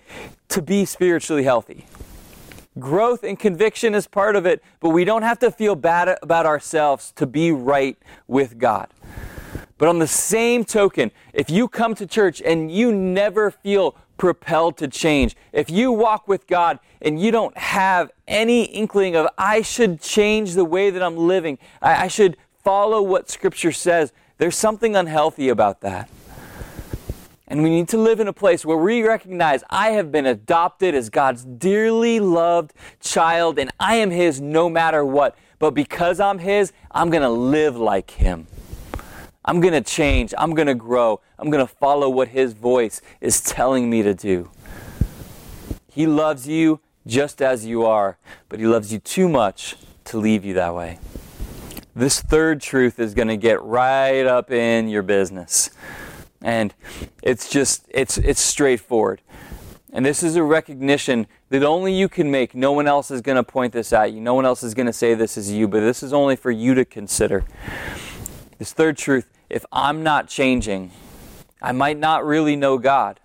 to 0.48 0.62
be 0.62 0.84
spiritually 0.84 1.44
healthy. 1.44 1.86
Growth 2.78 3.22
and 3.22 3.38
conviction 3.38 3.94
is 3.94 4.06
part 4.06 4.34
of 4.34 4.46
it, 4.46 4.62
but 4.80 4.90
we 4.90 5.04
don't 5.04 5.22
have 5.22 5.38
to 5.40 5.50
feel 5.50 5.74
bad 5.74 6.16
about 6.22 6.46
ourselves 6.46 7.12
to 7.16 7.26
be 7.26 7.52
right 7.52 7.98
with 8.26 8.58
God. 8.58 8.88
But 9.76 9.88
on 9.88 9.98
the 9.98 10.06
same 10.06 10.64
token, 10.64 11.10
if 11.34 11.50
you 11.50 11.68
come 11.68 11.94
to 11.96 12.06
church 12.06 12.40
and 12.40 12.70
you 12.70 12.92
never 12.92 13.50
feel 13.50 13.96
propelled 14.16 14.78
to 14.78 14.88
change, 14.88 15.36
if 15.52 15.70
you 15.70 15.92
walk 15.92 16.28
with 16.28 16.46
God 16.46 16.78
and 17.02 17.20
you 17.20 17.30
don't 17.30 17.56
have 17.58 18.10
any 18.26 18.64
inkling 18.64 19.16
of, 19.16 19.26
I 19.36 19.60
should 19.60 20.00
change 20.00 20.54
the 20.54 20.64
way 20.64 20.90
that 20.90 21.02
I'm 21.02 21.16
living, 21.16 21.58
I, 21.82 22.04
I 22.04 22.08
should 22.08 22.36
follow 22.62 23.02
what 23.02 23.28
Scripture 23.28 23.72
says, 23.72 24.12
there's 24.38 24.56
something 24.56 24.96
unhealthy 24.96 25.48
about 25.48 25.80
that. 25.82 26.08
And 27.52 27.62
we 27.62 27.68
need 27.68 27.88
to 27.88 27.98
live 27.98 28.18
in 28.18 28.28
a 28.28 28.32
place 28.32 28.64
where 28.64 28.78
we 28.78 29.02
recognize 29.02 29.62
I 29.68 29.90
have 29.90 30.10
been 30.10 30.24
adopted 30.24 30.94
as 30.94 31.10
God's 31.10 31.44
dearly 31.44 32.18
loved 32.18 32.72
child 32.98 33.58
and 33.58 33.70
I 33.78 33.96
am 33.96 34.10
His 34.10 34.40
no 34.40 34.70
matter 34.70 35.04
what. 35.04 35.36
But 35.58 35.72
because 35.72 36.18
I'm 36.18 36.38
His, 36.38 36.72
I'm 36.92 37.10
going 37.10 37.22
to 37.22 37.28
live 37.28 37.76
like 37.76 38.12
Him. 38.12 38.46
I'm 39.44 39.60
going 39.60 39.74
to 39.74 39.82
change. 39.82 40.32
I'm 40.38 40.54
going 40.54 40.66
to 40.66 40.74
grow. 40.74 41.20
I'm 41.38 41.50
going 41.50 41.62
to 41.62 41.70
follow 41.70 42.08
what 42.08 42.28
His 42.28 42.54
voice 42.54 43.02
is 43.20 43.42
telling 43.42 43.90
me 43.90 44.00
to 44.02 44.14
do. 44.14 44.48
He 45.90 46.06
loves 46.06 46.48
you 46.48 46.80
just 47.06 47.42
as 47.42 47.66
you 47.66 47.84
are, 47.84 48.16
but 48.48 48.60
He 48.60 48.66
loves 48.66 48.94
you 48.94 48.98
too 48.98 49.28
much 49.28 49.76
to 50.04 50.16
leave 50.16 50.42
you 50.42 50.54
that 50.54 50.74
way. 50.74 51.00
This 51.94 52.22
third 52.22 52.62
truth 52.62 52.98
is 52.98 53.12
going 53.12 53.28
to 53.28 53.36
get 53.36 53.62
right 53.62 54.24
up 54.24 54.50
in 54.50 54.88
your 54.88 55.02
business. 55.02 55.68
And 56.42 56.74
it's 57.22 57.48
just, 57.48 57.86
it's, 57.88 58.18
it's 58.18 58.40
straightforward. 58.40 59.20
And 59.92 60.04
this 60.04 60.22
is 60.22 60.36
a 60.36 60.42
recognition 60.42 61.26
that 61.50 61.62
only 61.62 61.94
you 61.94 62.08
can 62.08 62.30
make. 62.30 62.54
No 62.54 62.72
one 62.72 62.86
else 62.86 63.10
is 63.10 63.20
going 63.20 63.36
to 63.36 63.42
point 63.42 63.72
this 63.72 63.92
at 63.92 64.12
you. 64.12 64.20
No 64.20 64.34
one 64.34 64.46
else 64.46 64.62
is 64.62 64.72
going 64.74 64.86
to 64.86 64.92
say 64.92 65.14
this 65.14 65.36
is 65.36 65.52
you, 65.52 65.68
but 65.68 65.80
this 65.80 66.02
is 66.02 66.12
only 66.12 66.34
for 66.34 66.50
you 66.50 66.74
to 66.74 66.84
consider. 66.84 67.44
This 68.58 68.72
third 68.72 68.96
truth 68.96 69.28
if 69.52 69.66
I'm 69.70 70.02
not 70.02 70.28
changing, 70.28 70.92
I 71.60 71.72
might 71.72 71.98
not 71.98 72.24
really 72.24 72.56
know 72.56 72.78
God. 72.78 73.20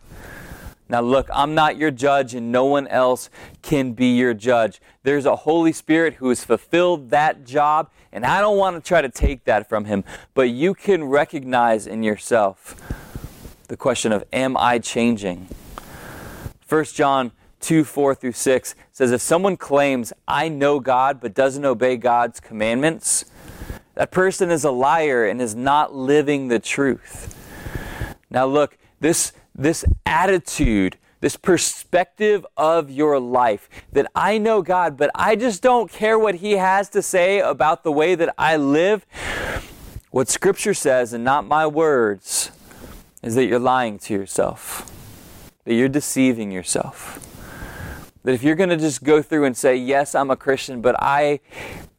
Now, 0.89 0.99
look, 0.99 1.29
I'm 1.33 1.55
not 1.55 1.77
your 1.77 1.89
judge, 1.89 2.33
and 2.33 2.51
no 2.51 2.65
one 2.65 2.87
else 2.87 3.29
can 3.61 3.93
be 3.93 4.17
your 4.17 4.33
judge. 4.33 4.81
There's 5.03 5.25
a 5.25 5.37
Holy 5.37 5.71
Spirit 5.71 6.15
who 6.15 6.27
has 6.29 6.43
fulfilled 6.43 7.09
that 7.11 7.45
job, 7.45 7.89
and 8.11 8.25
I 8.25 8.41
don't 8.41 8.57
want 8.57 8.75
to 8.75 8.85
try 8.85 9.01
to 9.01 9.09
take 9.09 9.45
that 9.45 9.69
from 9.69 9.85
him. 9.85 10.03
But 10.33 10.49
you 10.49 10.73
can 10.73 11.05
recognize 11.05 11.87
in 11.87 12.03
yourself 12.03 12.75
the 13.67 13.77
question 13.77 14.11
of, 14.11 14.23
Am 14.31 14.57
I 14.57 14.79
changing? 14.79 15.47
1 16.67 16.85
John 16.85 17.31
2 17.61 17.83
4 17.83 18.15
through 18.15 18.31
6 18.33 18.75
says, 18.91 19.11
If 19.11 19.21
someone 19.21 19.57
claims, 19.57 20.13
I 20.27 20.49
know 20.49 20.79
God, 20.79 21.19
but 21.21 21.33
doesn't 21.33 21.65
obey 21.65 21.97
God's 21.97 22.39
commandments, 22.39 23.25
that 23.95 24.11
person 24.11 24.51
is 24.51 24.63
a 24.63 24.71
liar 24.71 25.25
and 25.25 25.41
is 25.41 25.55
not 25.55 25.93
living 25.93 26.49
the 26.49 26.59
truth. 26.59 27.33
Now, 28.29 28.45
look, 28.45 28.77
this, 28.99 29.31
this 29.55 29.85
attitude, 30.05 30.97
this 31.19 31.35
perspective 31.35 32.45
of 32.55 32.91
your 32.91 33.19
life 33.19 33.69
that 33.93 34.05
I 34.13 34.37
know 34.37 34.61
God, 34.61 34.97
but 34.97 35.09
I 35.15 35.35
just 35.35 35.63
don't 35.63 35.91
care 35.91 36.19
what 36.19 36.35
He 36.35 36.53
has 36.53 36.89
to 36.89 37.01
say 37.01 37.39
about 37.39 37.83
the 37.83 37.91
way 37.91 38.15
that 38.15 38.33
I 38.37 38.57
live. 38.57 39.05
What 40.11 40.29
Scripture 40.29 40.73
says, 40.73 41.13
and 41.13 41.23
not 41.23 41.45
my 41.45 41.65
words, 41.65 42.51
is 43.23 43.35
that 43.35 43.45
you're 43.45 43.59
lying 43.59 43.99
to 43.99 44.13
yourself, 44.13 44.89
that 45.65 45.73
you're 45.73 45.89
deceiving 45.89 46.51
yourself. 46.51 47.23
That 48.23 48.33
if 48.33 48.43
you're 48.43 48.55
going 48.55 48.69
to 48.69 48.77
just 48.77 49.03
go 49.03 49.21
through 49.21 49.45
and 49.45 49.55
say, 49.55 49.75
Yes, 49.75 50.13
I'm 50.13 50.29
a 50.29 50.35
Christian, 50.35 50.81
but 50.81 50.95
I, 50.99 51.39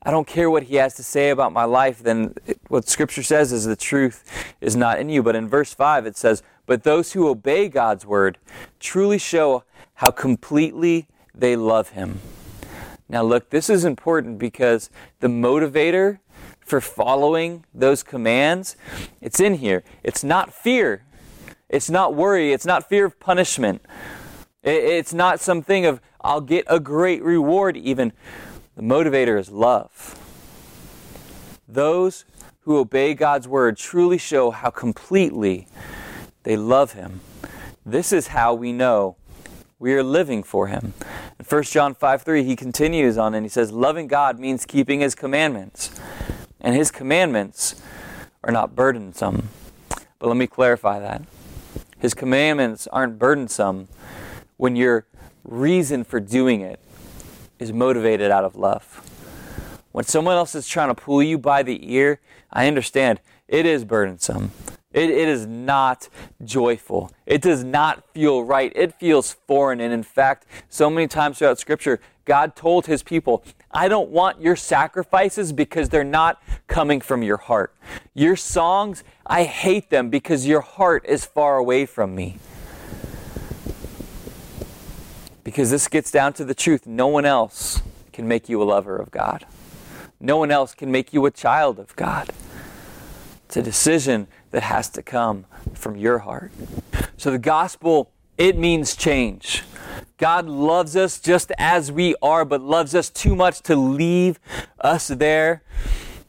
I 0.02 0.10
don't 0.10 0.26
care 0.26 0.50
what 0.50 0.64
he 0.64 0.76
has 0.76 0.94
to 0.96 1.02
say 1.02 1.30
about 1.30 1.52
my 1.52 1.64
life, 1.64 2.00
then 2.00 2.34
it, 2.46 2.60
what 2.68 2.88
Scripture 2.88 3.22
says 3.22 3.52
is 3.52 3.64
the 3.64 3.76
truth 3.76 4.54
is 4.60 4.76
not 4.76 5.00
in 5.00 5.08
you. 5.08 5.22
But 5.22 5.36
in 5.36 5.48
verse 5.48 5.72
5, 5.72 6.06
it 6.06 6.16
says, 6.16 6.42
But 6.66 6.82
those 6.82 7.12
who 7.12 7.28
obey 7.28 7.68
God's 7.68 8.04
word 8.04 8.38
truly 8.78 9.18
show 9.18 9.64
how 9.94 10.10
completely 10.10 11.08
they 11.34 11.56
love 11.56 11.90
him. 11.90 12.20
Now, 13.08 13.22
look, 13.22 13.50
this 13.50 13.70
is 13.70 13.84
important 13.84 14.38
because 14.38 14.90
the 15.20 15.28
motivator 15.28 16.18
for 16.60 16.80
following 16.82 17.64
those 17.72 18.02
commands, 18.02 18.76
it's 19.22 19.40
in 19.40 19.54
here. 19.54 19.82
It's 20.02 20.22
not 20.22 20.52
fear. 20.52 21.04
It's 21.68 21.90
not 21.90 22.14
worry. 22.14 22.52
It's 22.52 22.66
not 22.66 22.88
fear 22.88 23.04
of 23.04 23.20
punishment. 23.20 23.82
It's 24.62 25.12
not 25.12 25.40
something 25.40 25.86
of, 25.86 26.00
I'll 26.20 26.40
get 26.40 26.64
a 26.68 26.80
great 26.80 27.22
reward, 27.22 27.76
even. 27.76 28.12
The 28.76 28.82
motivator 28.82 29.38
is 29.38 29.50
love. 29.50 30.18
Those 31.66 32.24
who 32.60 32.78
obey 32.78 33.14
God's 33.14 33.48
word 33.48 33.76
truly 33.76 34.18
show 34.18 34.50
how 34.50 34.70
completely 34.70 35.66
they 36.42 36.56
love 36.56 36.92
Him. 36.92 37.20
This 37.84 38.12
is 38.12 38.28
how 38.28 38.54
we 38.54 38.72
know 38.72 39.16
we 39.78 39.94
are 39.94 40.02
living 40.02 40.42
for 40.42 40.66
Him. 40.68 40.94
In 41.38 41.44
1 41.44 41.62
John 41.64 41.94
5 41.94 42.22
3, 42.22 42.44
he 42.44 42.56
continues 42.56 43.16
on 43.16 43.34
and 43.34 43.44
he 43.44 43.48
says, 43.48 43.72
Loving 43.72 44.06
God 44.06 44.38
means 44.38 44.66
keeping 44.66 45.00
His 45.00 45.14
commandments. 45.14 45.98
And 46.60 46.74
His 46.74 46.90
commandments 46.90 47.80
are 48.42 48.52
not 48.52 48.74
burdensome. 48.74 49.48
But 50.18 50.28
let 50.28 50.36
me 50.36 50.46
clarify 50.46 50.98
that. 50.98 51.22
His 51.98 52.14
commandments 52.14 52.86
aren't 52.92 53.18
burdensome 53.18 53.88
when 54.56 54.76
your 54.76 55.06
reason 55.44 56.04
for 56.04 56.20
doing 56.20 56.60
it 56.60 56.80
is 57.58 57.72
motivated 57.72 58.30
out 58.30 58.44
of 58.44 58.56
love. 58.56 59.04
when 59.92 60.04
someone 60.04 60.36
else 60.36 60.54
is 60.54 60.68
trying 60.68 60.88
to 60.88 60.94
pull 60.94 61.22
you 61.22 61.38
by 61.38 61.62
the 61.62 61.92
ear, 61.92 62.20
I 62.52 62.68
understand 62.68 63.20
it 63.48 63.66
is 63.66 63.84
burdensome. 63.84 64.52
It, 64.92 65.10
it 65.10 65.28
is 65.28 65.46
not 65.46 66.08
joyful. 66.44 67.10
It 67.26 67.42
does 67.42 67.62
not 67.62 68.04
feel 68.14 68.42
right. 68.42 68.72
It 68.74 68.94
feels 68.94 69.32
foreign. 69.46 69.80
And 69.80 69.92
in 69.92 70.02
fact, 70.02 70.46
so 70.68 70.88
many 70.88 71.06
times 71.06 71.38
throughout 71.38 71.58
Scripture, 71.58 72.00
God 72.24 72.56
told 72.56 72.86
his 72.86 73.02
people, 73.02 73.44
I 73.70 73.88
don't 73.88 74.08
want 74.10 74.40
your 74.40 74.56
sacrifices 74.56 75.52
because 75.52 75.90
they're 75.90 76.04
not 76.04 76.42
coming 76.66 77.00
from 77.00 77.22
your 77.22 77.36
heart. 77.36 77.74
Your 78.14 78.36
songs, 78.36 79.04
I 79.26 79.44
hate 79.44 79.90
them 79.90 80.08
because 80.08 80.46
your 80.46 80.62
heart 80.62 81.04
is 81.06 81.26
far 81.26 81.58
away 81.58 81.84
from 81.84 82.14
me. 82.14 82.38
Because 85.44 85.70
this 85.70 85.88
gets 85.88 86.10
down 86.10 86.32
to 86.34 86.44
the 86.44 86.54
truth 86.54 86.86
no 86.86 87.06
one 87.06 87.24
else 87.24 87.82
can 88.12 88.26
make 88.26 88.48
you 88.48 88.62
a 88.62 88.64
lover 88.64 88.96
of 88.96 89.10
God, 89.10 89.46
no 90.20 90.36
one 90.36 90.50
else 90.50 90.74
can 90.74 90.90
make 90.90 91.12
you 91.12 91.24
a 91.26 91.30
child 91.30 91.78
of 91.78 91.94
God. 91.96 92.30
It's 93.46 93.56
a 93.56 93.62
decision 93.62 94.26
that 94.50 94.62
has 94.62 94.88
to 94.90 95.02
come 95.02 95.46
from 95.74 95.96
your 95.96 96.18
heart. 96.18 96.52
So 97.16 97.30
the 97.30 97.38
gospel, 97.38 98.10
it 98.36 98.56
means 98.56 98.96
change. 98.96 99.62
God 100.16 100.46
loves 100.46 100.96
us 100.96 101.20
just 101.20 101.52
as 101.58 101.92
we 101.92 102.14
are, 102.20 102.44
but 102.44 102.60
loves 102.60 102.94
us 102.94 103.08
too 103.08 103.36
much 103.36 103.60
to 103.62 103.76
leave 103.76 104.40
us 104.80 105.08
there. 105.08 105.62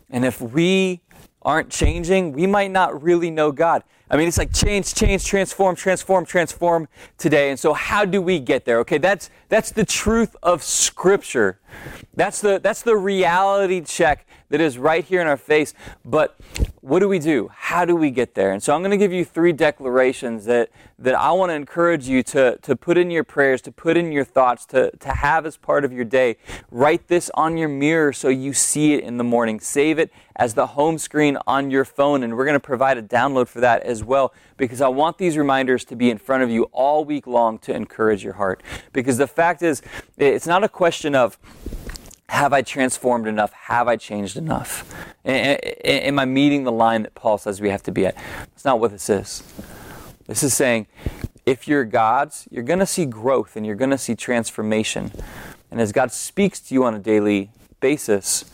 And 0.10 0.26
if 0.26 0.42
we 0.42 1.02
aren't 1.42 1.70
changing, 1.70 2.34
we 2.34 2.46
might 2.46 2.72
not 2.72 3.02
really 3.02 3.32
know 3.32 3.52
God. 3.52 3.84
I 4.10 4.18
mean, 4.18 4.28
it's 4.28 4.38
like 4.38 4.54
change, 4.54 4.94
change, 4.94 5.26
transform, 5.26 5.76
transform, 5.76 6.26
transform 6.26 6.88
today. 7.18 7.50
And 7.50 7.60
so 7.60 7.74
how 7.74 8.06
do 8.06 8.22
we 8.22 8.40
get 8.40 8.66
there? 8.66 8.80
Okay, 8.80 8.98
that's 8.98 9.30
that's 9.50 9.72
the 9.72 9.86
truth 9.86 10.36
of 10.42 10.64
scripture. 10.64 11.60
That's 12.16 12.42
the 12.42 12.60
that's 12.60 12.82
the 12.82 12.98
reality 12.98 13.82
check 13.82 14.26
that 14.50 14.60
is 14.60 14.78
right 14.78 15.06
here 15.06 15.22
in 15.22 15.28
our 15.28 15.38
face. 15.38 15.74
But 16.04 16.40
what 16.82 17.00
do 17.00 17.08
we 17.08 17.20
do? 17.20 17.50
How 17.54 17.86
do 17.86 17.96
we 17.96 18.10
get 18.10 18.34
there? 18.34 18.52
And 18.52 18.62
so 18.62 18.74
I'm 18.74 18.82
going 18.82 18.92
to 18.92 18.98
give 18.98 19.14
you 19.14 19.24
three 19.24 19.54
declarations 19.54 20.46
that, 20.46 20.70
that 20.98 21.14
I 21.16 21.32
want 21.32 21.52
to 21.52 21.54
encourage 21.54 22.08
you 22.08 22.24
to, 22.24 22.58
to 22.58 22.76
put 22.76 22.98
in 22.98 23.12
your 23.12 23.24
prayers, 23.24 23.62
to 23.64 23.72
put 23.72 23.96
in 23.96 24.12
your 24.12 24.26
thoughts, 24.26 24.66
to, 24.68 24.92
to 24.98 25.10
have 25.10 25.46
as 25.46 25.56
part 25.56 25.86
of 25.86 25.94
your 25.94 26.06
day. 26.06 26.38
Write 26.72 27.08
this 27.08 27.30
on 27.36 27.58
your 27.58 27.70
mirror 27.70 28.12
so 28.12 28.30
you 28.30 28.54
see 28.54 28.94
it 28.94 29.04
in 29.04 29.18
the 29.18 29.24
morning. 29.24 29.60
Save 29.60 30.00
it 30.00 30.12
as 30.36 30.54
the 30.54 30.68
home 30.68 30.98
screen 30.98 31.38
on 31.46 31.70
your 31.70 31.86
phone, 31.86 32.24
and 32.24 32.36
we're 32.36 32.46
going 32.46 32.54
to 32.54 32.60
provide 32.60 32.98
a 32.98 33.04
download 33.04 33.48
for 33.48 33.60
that 33.60 33.84
as 33.84 33.99
well 34.04 34.34
because 34.58 34.82
I 34.82 34.88
want 34.88 35.18
these 35.18 35.38
reminders 35.38 35.86
to 35.86 35.96
be 35.96 36.10
in 36.10 36.18
front 36.18 36.44
of 36.44 36.50
you 36.50 36.64
all 36.72 37.06
week 37.06 37.28
long 37.28 37.58
to 37.60 37.76
encourage 37.76 38.24
your 38.24 38.34
heart. 38.34 38.64
Because 38.94 39.18
the 39.18 39.28
fact 39.28 39.62
is, 39.62 39.82
it's 40.18 40.48
not 40.48 40.64
a 40.64 40.70
question 40.70 41.16
of, 41.16 41.38
have 42.30 42.54
I 42.54 42.62
transformed 42.62 43.28
enough? 43.28 43.52
Have 43.54 43.88
I 43.88 43.96
changed 43.96 44.38
enough? 44.38 44.94
Am 45.26 46.20
I 46.20 46.26
meeting 46.26 46.64
the 46.64 46.72
line 46.72 47.04
that 47.04 47.16
Paul 47.16 47.38
says 47.38 47.60
we 47.60 47.70
have 47.70 47.84
to 47.84 47.92
be 47.92 48.06
at? 48.06 48.16
That's 48.16 48.66
not 48.66 48.80
what 48.80 48.92
this 48.92 49.10
is. 49.10 49.44
This 50.28 50.44
is 50.44 50.54
saying 50.54 50.86
if 51.46 51.68
you're 51.68 51.86
God's, 51.86 52.48
you're 52.52 52.64
going 52.64 52.80
to 52.80 52.86
see 52.86 53.06
growth 53.06 53.56
and 53.56 53.66
you're 53.66 53.76
going 53.76 53.90
to 53.90 53.98
see 53.98 54.14
transformation. 54.14 55.12
And 55.72 55.82
as 55.82 55.92
God 55.92 56.12
speaks 56.12 56.60
to 56.60 56.76
you 56.76 56.84
on 56.84 56.94
a 56.94 57.00
daily 57.00 57.50
basis, 57.80 58.46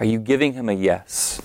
are 0.00 0.04
you 0.04 0.18
giving 0.18 0.54
Him 0.54 0.68
a 0.68 0.72
yes? 0.72 1.40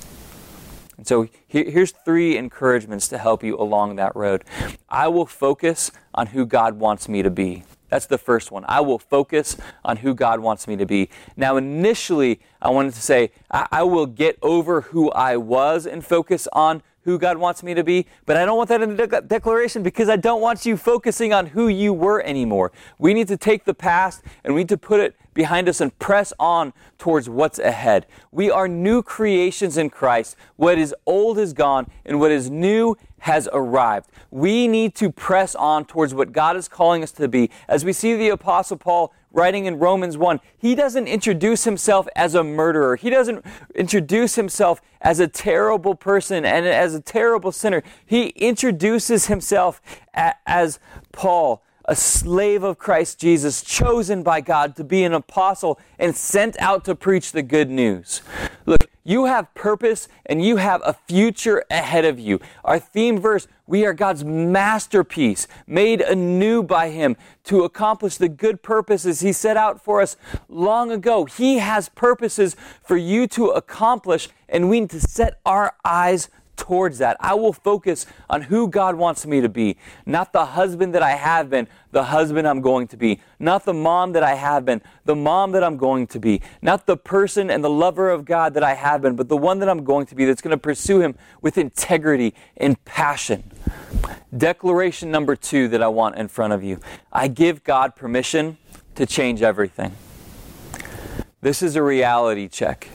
And 1.03 1.07
so 1.09 1.27
here's 1.49 1.91
three 1.91 2.37
encouragements 2.37 3.09
to 3.09 3.17
help 3.17 3.43
you 3.43 3.57
along 3.59 3.97
that 3.97 4.15
road. 4.15 4.45
I 4.87 5.09
will 5.09 5.25
focus 5.25 5.91
on 6.15 6.27
who 6.27 6.45
God 6.45 6.79
wants 6.79 7.09
me 7.09 7.21
to 7.21 7.29
be. 7.29 7.65
That's 7.89 8.05
the 8.05 8.17
first 8.17 8.51
one. 8.51 8.63
I 8.69 8.79
will 8.79 8.99
focus 8.99 9.57
on 9.83 9.97
who 9.97 10.13
God 10.15 10.39
wants 10.39 10.65
me 10.65 10.77
to 10.77 10.85
be. 10.85 11.09
Now, 11.35 11.57
initially, 11.57 12.39
I 12.61 12.69
wanted 12.69 12.93
to 12.93 13.01
say, 13.01 13.31
I, 13.51 13.67
I 13.69 13.83
will 13.83 14.05
get 14.05 14.37
over 14.41 14.79
who 14.79 15.11
I 15.11 15.35
was 15.35 15.85
and 15.85 16.05
focus 16.05 16.47
on 16.53 16.81
who 17.03 17.19
God 17.19 17.37
wants 17.37 17.63
me 17.63 17.73
to 17.73 17.83
be, 17.83 18.07
but 18.25 18.37
I 18.37 18.45
don't 18.45 18.55
want 18.55 18.69
that 18.69 18.81
in 18.81 18.95
the 18.95 19.05
de- 19.05 19.21
declaration 19.23 19.83
because 19.83 20.07
I 20.07 20.15
don't 20.15 20.39
want 20.39 20.65
you 20.65 20.77
focusing 20.77 21.33
on 21.33 21.47
who 21.47 21.67
you 21.67 21.91
were 21.91 22.21
anymore. 22.21 22.71
We 22.97 23.13
need 23.13 23.27
to 23.27 23.35
take 23.35 23.65
the 23.65 23.73
past 23.73 24.23
and 24.45 24.55
we 24.55 24.61
need 24.61 24.69
to 24.69 24.77
put 24.77 25.01
it 25.01 25.17
behind 25.33 25.69
us 25.69 25.81
and 25.81 25.97
press 25.99 26.33
on 26.39 26.73
towards 26.97 27.29
what's 27.29 27.59
ahead. 27.59 28.05
We 28.31 28.49
are 28.51 28.67
new 28.67 29.01
creations 29.01 29.77
in 29.77 29.89
Christ. 29.89 30.35
What 30.55 30.77
is 30.77 30.95
old 31.05 31.37
is 31.37 31.53
gone 31.53 31.89
and 32.05 32.19
what 32.19 32.31
is 32.31 32.49
new 32.49 32.95
has 33.19 33.47
arrived. 33.53 34.09
We 34.31 34.67
need 34.67 34.95
to 34.95 35.09
press 35.09 35.55
on 35.55 35.85
towards 35.85 36.13
what 36.13 36.33
God 36.33 36.57
is 36.57 36.67
calling 36.67 37.03
us 37.03 37.11
to 37.13 37.27
be. 37.27 37.49
As 37.69 37.85
we 37.85 37.93
see 37.93 38.17
the 38.17 38.29
Apostle 38.29 38.77
Paul 38.77 39.13
writing 39.31 39.65
in 39.65 39.79
Romans 39.79 40.17
1, 40.17 40.41
he 40.57 40.75
doesn't 40.75 41.07
introduce 41.07 41.63
himself 41.63 42.05
as 42.15 42.35
a 42.35 42.43
murderer. 42.43 42.97
He 42.97 43.09
doesn't 43.09 43.45
introduce 43.75 44.35
himself 44.35 44.81
as 45.01 45.21
a 45.21 45.27
terrible 45.27 45.95
person 45.95 46.43
and 46.43 46.65
as 46.65 46.93
a 46.93 46.99
terrible 47.01 47.53
sinner. 47.53 47.81
He 48.05 48.27
introduces 48.27 49.27
himself 49.27 49.81
as 50.13 50.79
Paul 51.13 51.63
a 51.85 51.95
slave 51.95 52.63
of 52.63 52.77
Christ 52.77 53.19
Jesus, 53.19 53.61
chosen 53.61 54.23
by 54.23 54.41
God 54.41 54.75
to 54.77 54.83
be 54.83 55.03
an 55.03 55.13
apostle 55.13 55.79
and 55.99 56.15
sent 56.15 56.59
out 56.59 56.85
to 56.85 56.95
preach 56.95 57.31
the 57.31 57.43
good 57.43 57.69
news. 57.69 58.21
Look, 58.65 58.89
you 59.03 59.25
have 59.25 59.53
purpose 59.53 60.07
and 60.25 60.43
you 60.43 60.57
have 60.57 60.81
a 60.85 60.93
future 60.93 61.63
ahead 61.69 62.05
of 62.05 62.19
you. 62.19 62.39
Our 62.63 62.79
theme 62.79 63.19
verse, 63.19 63.47
we 63.67 63.85
are 63.85 63.93
God's 63.93 64.23
masterpiece, 64.23 65.47
made 65.67 65.99
anew 65.99 66.63
by 66.63 66.89
Him 66.89 67.17
to 67.45 67.63
accomplish 67.63 68.15
the 68.15 68.29
good 68.29 68.63
purposes 68.63 69.19
He 69.19 69.33
set 69.33 69.57
out 69.57 69.83
for 69.83 70.01
us 70.01 70.15
long 70.47 70.89
ago. 70.89 71.25
He 71.25 71.57
has 71.57 71.89
purposes 71.89 72.55
for 72.81 72.95
you 72.95 73.27
to 73.27 73.47
accomplish, 73.47 74.29
and 74.47 74.69
we 74.69 74.79
need 74.79 74.89
to 74.91 75.01
set 75.01 75.39
our 75.45 75.75
eyes 75.83 76.29
towards 76.55 76.97
that. 76.99 77.17
I 77.19 77.33
will 77.33 77.53
focus 77.53 78.05
on 78.29 78.43
who 78.43 78.67
God 78.67 78.95
wants 78.95 79.25
me 79.25 79.41
to 79.41 79.49
be, 79.49 79.77
not 80.05 80.33
the 80.33 80.45
husband 80.45 80.93
that 80.95 81.03
I 81.03 81.11
have 81.11 81.49
been, 81.49 81.67
the 81.91 82.05
husband 82.05 82.47
I'm 82.47 82.61
going 82.61 82.87
to 82.87 82.97
be, 82.97 83.19
not 83.39 83.65
the 83.65 83.73
mom 83.73 84.13
that 84.13 84.23
I 84.23 84.35
have 84.35 84.65
been, 84.65 84.81
the 85.05 85.15
mom 85.15 85.51
that 85.51 85.63
I'm 85.63 85.77
going 85.77 86.07
to 86.07 86.19
be, 86.19 86.41
not 86.61 86.85
the 86.85 86.97
person 86.97 87.49
and 87.49 87.63
the 87.63 87.69
lover 87.69 88.09
of 88.09 88.25
God 88.25 88.53
that 88.53 88.63
I 88.63 88.73
have 88.73 89.01
been, 89.01 89.15
but 89.15 89.29
the 89.29 89.37
one 89.37 89.59
that 89.59 89.69
I'm 89.69 89.83
going 89.83 90.05
to 90.07 90.15
be 90.15 90.25
that's 90.25 90.41
going 90.41 90.51
to 90.51 90.57
pursue 90.57 91.01
Him 91.01 91.15
with 91.41 91.57
integrity 91.57 92.33
and 92.57 92.83
passion. 92.85 93.43
Declaration 94.35 95.11
number 95.11 95.35
two 95.35 95.67
that 95.69 95.83
I 95.83 95.87
want 95.87 96.15
in 96.15 96.27
front 96.27 96.53
of 96.53 96.63
you 96.63 96.79
I 97.11 97.27
give 97.27 97.63
God 97.63 97.95
permission 97.95 98.57
to 98.95 99.05
change 99.05 99.41
everything. 99.41 99.95
This 101.41 101.61
is 101.61 101.75
a 101.75 101.83
reality 101.83 102.47
check. 102.47 102.87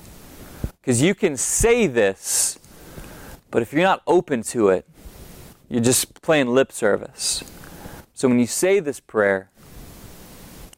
Because 0.81 1.03
you 1.03 1.15
can 1.15 1.37
say 1.37 1.87
this 1.87 2.58
but 3.51 3.63
if 3.63 3.73
you're 3.73 3.83
not 3.83 4.03
open 4.07 4.43
to 4.43 4.69
it, 4.69 4.87
you're 5.69 5.83
just 5.83 6.21
playing 6.23 6.49
lip 6.49 6.73
service. 6.73 7.45
So 8.15 8.29
when 8.29 8.39
you 8.39 8.47
say 8.47 8.81
this 8.81 9.01
prayer, 9.01 9.51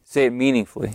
say 0.05 0.27
it 0.27 0.31
meaningfully. 0.31 0.93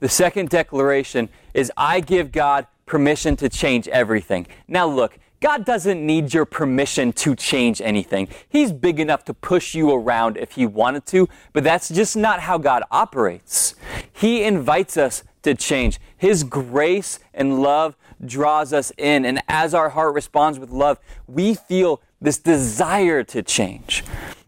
The 0.00 0.08
second 0.08 0.48
declaration 0.48 1.28
is 1.52 1.70
I 1.76 2.00
give 2.00 2.32
God 2.32 2.66
permission 2.86 3.36
to 3.36 3.48
change 3.48 3.88
everything. 3.88 4.46
Now, 4.68 4.86
look, 4.86 5.18
God 5.40 5.64
doesn't 5.64 6.04
need 6.04 6.32
your 6.32 6.46
permission 6.46 7.12
to 7.12 7.34
change 7.34 7.80
anything. 7.82 8.28
He's 8.48 8.72
big 8.72 8.98
enough 8.98 9.24
to 9.26 9.34
push 9.34 9.74
you 9.74 9.92
around 9.92 10.38
if 10.38 10.52
He 10.52 10.64
wanted 10.64 11.04
to, 11.06 11.28
but 11.52 11.64
that's 11.64 11.90
just 11.90 12.16
not 12.16 12.40
how 12.40 12.56
God 12.56 12.82
operates. 12.90 13.74
He 14.12 14.42
invites 14.42 14.96
us 14.96 15.22
to 15.42 15.54
change. 15.54 16.00
His 16.16 16.44
grace 16.44 17.18
and 17.34 17.60
love 17.60 17.94
draws 18.26 18.72
us 18.72 18.92
in. 18.98 19.24
And 19.24 19.42
as 19.48 19.74
our 19.74 19.90
heart 19.90 20.14
responds 20.14 20.58
with 20.58 20.70
love, 20.70 20.98
we 21.26 21.54
feel 21.54 22.00
this 22.20 22.38
desire 22.38 23.22
to 23.24 23.42
change. 23.42 24.02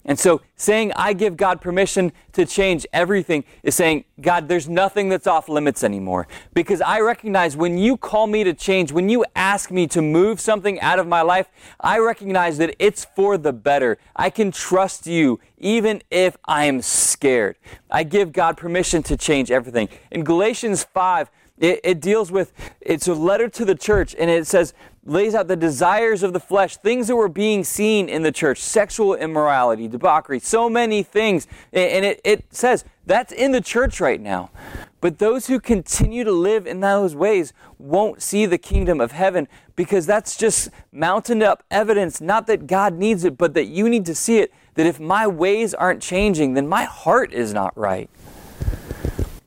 And 0.07 0.19
so 0.19 0.41
saying, 0.55 0.93
I 0.95 1.13
give 1.13 1.37
God 1.37 1.61
permission 1.61 2.13
to 2.33 2.47
change 2.47 2.87
everything 2.93 3.43
is 3.65 3.75
saying, 3.75 4.05
God, 4.21 4.47
there's 4.49 4.69
nothing 4.69 5.09
that's 5.09 5.27
off 5.27 5.49
limits 5.49 5.83
anymore. 5.83 6.29
Because 6.55 6.81
I 6.81 7.01
recognize 7.01 7.57
when 7.57 7.77
you 7.77 7.97
call 7.97 8.29
me 8.29 8.45
to 8.45 8.55
change, 8.55 8.93
when 8.93 9.09
you 9.09 9.25
ask 9.35 9.73
me 9.73 9.89
to 9.89 10.01
move 10.01 10.41
something 10.41 10.81
out 10.81 11.01
of 11.01 11.09
my 11.09 11.23
life, 11.23 11.49
I 11.81 11.99
recognize 11.99 12.57
that 12.59 12.77
it's 12.79 13.05
for 13.17 13.37
the 13.37 13.53
better. 13.53 13.99
I 14.15 14.31
can 14.31 14.53
trust 14.53 15.09
you 15.09 15.41
even 15.59 16.03
if 16.09 16.37
I 16.45 16.67
am 16.67 16.83
scared. 16.83 17.57
I 17.91 18.05
give 18.05 18.33
God 18.33 18.57
permission 18.57 19.03
to 19.05 19.17
change 19.17 19.51
everything. 19.51 19.89
In 20.13 20.23
Galatians 20.23 20.85
5, 20.85 21.31
it, 21.59 21.81
it, 21.85 22.01
deals 22.01 22.31
with, 22.31 22.53
it's 22.81 23.09
a 23.09 23.15
letter 23.15 23.49
to 23.49 23.65
the 23.65 23.75
church, 23.75 24.15
and 24.19 24.31
it 24.31 24.47
says, 24.47 24.75
lays 25.05 25.35
out 25.35 25.49
the 25.49 25.57
desires 25.57 26.23
of 26.23 26.33
the 26.33 26.41
flesh, 26.41 26.77
things 26.77 27.07
that 27.07 27.17
were 27.17 27.29
being 27.29 27.65
seen 27.65 28.09
in 28.09 28.23
the 28.23 28.33
church, 28.33 28.59
sexual 28.59 29.15
immorality, 29.15 29.89
debauchery, 29.89 30.41
so 30.41 30.69
many 30.69 31.03
things. 31.03 31.47
And 31.73 32.05
it, 32.05 32.21
it 32.25 32.45
says, 32.51 32.85
that's 33.07 33.33
in 33.33 33.53
the 33.53 33.61
church 33.61 34.01
right 34.01 34.21
now. 34.21 34.51
But 35.01 35.19
those 35.19 35.47
who 35.47 35.61
continue 35.61 36.25
to 36.25 36.33
live 36.33 36.67
in 36.67 36.81
those 36.81 37.15
ways 37.15 37.53
won't 37.79 38.21
see 38.21 38.47
the 38.47 38.59
kingdom 38.59 39.01
of 39.01 39.13
heaven 39.13 39.47
because 39.77 40.07
that's 40.07 40.37
just 40.37 40.71
mounted 40.91 41.43
up 41.43 41.63
evidence, 41.71 42.21
not 42.21 42.47
that 42.49 42.67
God 42.67 42.95
needs 42.95 43.25
it, 43.25 43.39
but 43.39 43.55
that 43.55 43.67
you 43.67 43.89
need 43.89 44.07
to 44.07 44.15
see 44.15 44.39
it. 44.39 44.53
That 44.75 44.87
if 44.87 44.99
my 44.99 45.27
ways 45.27 45.73
aren't 45.73 46.03
changing, 46.03 46.55
then 46.55 46.67
my 46.67 46.85
heart 46.85 47.33
is 47.33 47.55
not 47.55 47.77
right. 47.79 48.11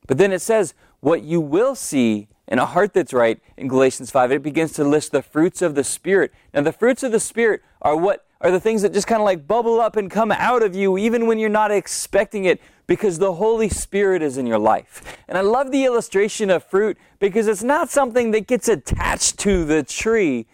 But 0.08 0.18
then 0.18 0.32
it 0.32 0.42
says, 0.42 0.74
what 1.00 1.24
you 1.24 1.40
will 1.42 1.76
see 1.76 2.28
in 2.48 2.60
a 2.60 2.66
heart 2.66 2.94
that's 2.94 3.14
right 3.14 3.40
in 3.58 3.68
Galatians 3.68 4.10
5, 4.12 4.32
it 4.32 4.44
begins 4.44 4.74
to 4.74 4.84
list 4.84 5.12
the 5.12 5.22
fruits 5.22 5.62
of 5.62 5.76
the 5.76 5.84
Spirit. 5.84 6.34
Now, 6.54 6.62
the 6.62 6.74
fruits 6.74 7.04
of 7.04 7.12
the 7.12 7.20
Spirit 7.20 7.62
are 7.82 7.96
what 7.96 8.26
are 8.42 8.52
the 8.52 8.60
things 8.60 8.82
that 8.82 8.94
just 8.94 9.08
kind 9.08 9.22
of 9.22 9.26
like 9.26 9.48
bubble 9.48 9.82
up 9.82 9.96
and 9.96 10.10
come 10.10 10.32
out 10.32 10.64
of 10.64 10.74
you 10.74 10.98
even 10.98 11.28
when 11.28 11.38
you're 11.40 11.50
not 11.50 11.72
expecting 11.72 12.46
it 12.46 12.62
because 12.88 13.20
the 13.20 13.34
Holy 13.34 13.70
Spirit 13.70 14.22
is 14.22 14.38
in 14.38 14.48
your 14.48 14.58
life. 14.58 15.18
And 15.28 15.38
I 15.38 15.42
love 15.42 15.72
the 15.72 15.86
illustration 15.86 16.50
of 16.50 16.64
fruit 16.64 16.98
because 17.20 17.48
it's 17.48 17.64
not 17.64 17.90
something 17.90 18.32
that 18.32 18.48
gets 18.48 18.68
attached 18.68 19.38
to 19.40 19.66
the 19.66 19.84
tree, 19.84 20.48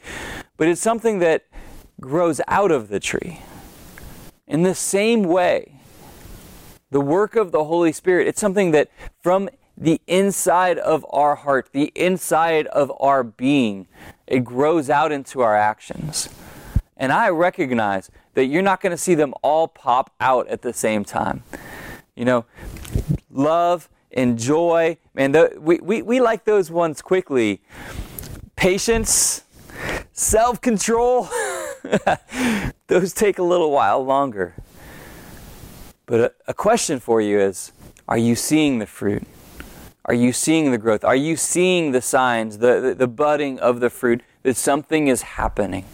but 0.57 0.67
it's 0.67 0.81
something 0.81 1.19
that 1.19 1.45
grows 2.01 2.41
out 2.47 2.71
of 2.71 2.89
the 2.89 2.99
tree. 2.99 3.39
In 4.47 4.63
the 4.63 4.75
same 4.75 5.23
way, 5.23 5.79
the 6.91 6.99
work 6.99 7.35
of 7.35 7.51
the 7.51 7.63
Holy 7.63 7.91
Spirit, 7.91 8.27
it's 8.27 8.41
something 8.41 8.71
that 8.71 8.89
from 9.21 9.49
the 9.77 10.01
inside 10.07 10.77
of 10.77 11.05
our 11.09 11.35
heart, 11.35 11.69
the 11.71 11.91
inside 11.95 12.67
of 12.67 12.91
our 12.99 13.23
being, 13.23 13.87
it 14.27 14.43
grows 14.43 14.89
out 14.89 15.11
into 15.11 15.41
our 15.41 15.55
actions. 15.55 16.29
And 16.97 17.11
I 17.11 17.29
recognize 17.29 18.09
that 18.35 18.45
you're 18.45 18.61
not 18.61 18.81
going 18.81 18.91
to 18.91 18.97
see 18.97 19.15
them 19.15 19.33
all 19.41 19.67
pop 19.67 20.13
out 20.19 20.47
at 20.47 20.61
the 20.61 20.73
same 20.73 21.03
time. 21.03 21.43
You 22.15 22.25
know, 22.25 22.45
love 23.29 23.89
and 24.11 24.39
joy, 24.39 24.97
man, 25.13 25.33
the, 25.33 25.57
we, 25.59 25.79
we, 25.79 26.01
we 26.01 26.21
like 26.21 26.45
those 26.45 26.71
ones 26.71 27.01
quickly. 27.01 27.61
Patience, 28.55 29.43
self 30.13 30.61
control, 30.61 31.27
those 32.87 33.13
take 33.13 33.37
a 33.37 33.43
little 33.43 33.71
while 33.71 34.03
longer. 34.03 34.55
But 36.05 36.19
a, 36.19 36.33
a 36.47 36.53
question 36.53 37.01
for 37.01 37.19
you 37.19 37.39
is 37.39 37.73
are 38.07 38.17
you 38.17 38.35
seeing 38.35 38.79
the 38.79 38.85
fruit? 38.85 39.23
Are 40.05 40.13
you 40.13 40.33
seeing 40.33 40.71
the 40.71 40.77
growth? 40.77 41.03
Are 41.03 41.15
you 41.15 41.35
seeing 41.35 41.91
the 41.91 42.01
signs, 42.01 42.59
the, 42.59 42.79
the, 42.79 42.95
the 42.95 43.07
budding 43.07 43.59
of 43.59 43.79
the 43.79 43.89
fruit, 43.89 44.21
that 44.43 44.55
something 44.55 45.07
is 45.07 45.23
happening? 45.23 45.85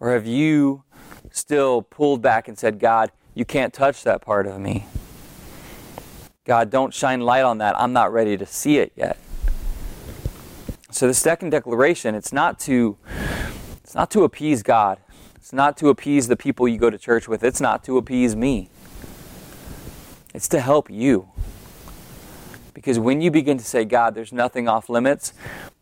Or 0.00 0.12
have 0.12 0.26
you 0.26 0.82
still 1.30 1.82
pulled 1.82 2.22
back 2.22 2.48
and 2.48 2.58
said, 2.58 2.78
God, 2.78 3.12
you 3.34 3.44
can't 3.44 3.72
touch 3.72 4.02
that 4.04 4.22
part 4.22 4.46
of 4.46 4.58
me? 4.58 4.86
God, 6.44 6.70
don't 6.70 6.92
shine 6.92 7.20
light 7.20 7.44
on 7.44 7.58
that. 7.58 7.78
I'm 7.78 7.92
not 7.92 8.12
ready 8.12 8.36
to 8.38 8.46
see 8.46 8.78
it 8.78 8.92
yet. 8.96 9.18
So 10.90 11.06
the 11.06 11.14
second 11.14 11.50
declaration, 11.50 12.14
it's 12.14 12.32
not 12.32 12.58
to 12.60 12.96
it's 13.82 13.94
not 13.94 14.10
to 14.12 14.24
appease 14.24 14.62
God. 14.62 14.98
It's 15.36 15.52
not 15.52 15.76
to 15.78 15.88
appease 15.88 16.28
the 16.28 16.36
people 16.36 16.66
you 16.66 16.78
go 16.78 16.90
to 16.90 16.98
church 16.98 17.28
with. 17.28 17.44
It's 17.44 17.60
not 17.60 17.84
to 17.84 17.98
appease 17.98 18.34
me. 18.34 18.70
It's 20.34 20.48
to 20.48 20.60
help 20.60 20.90
you. 20.90 21.31
Because 22.74 22.98
when 22.98 23.20
you 23.20 23.30
begin 23.30 23.58
to 23.58 23.64
say, 23.64 23.84
God, 23.84 24.14
there's 24.14 24.32
nothing 24.32 24.68
off 24.68 24.88
limits, 24.88 25.32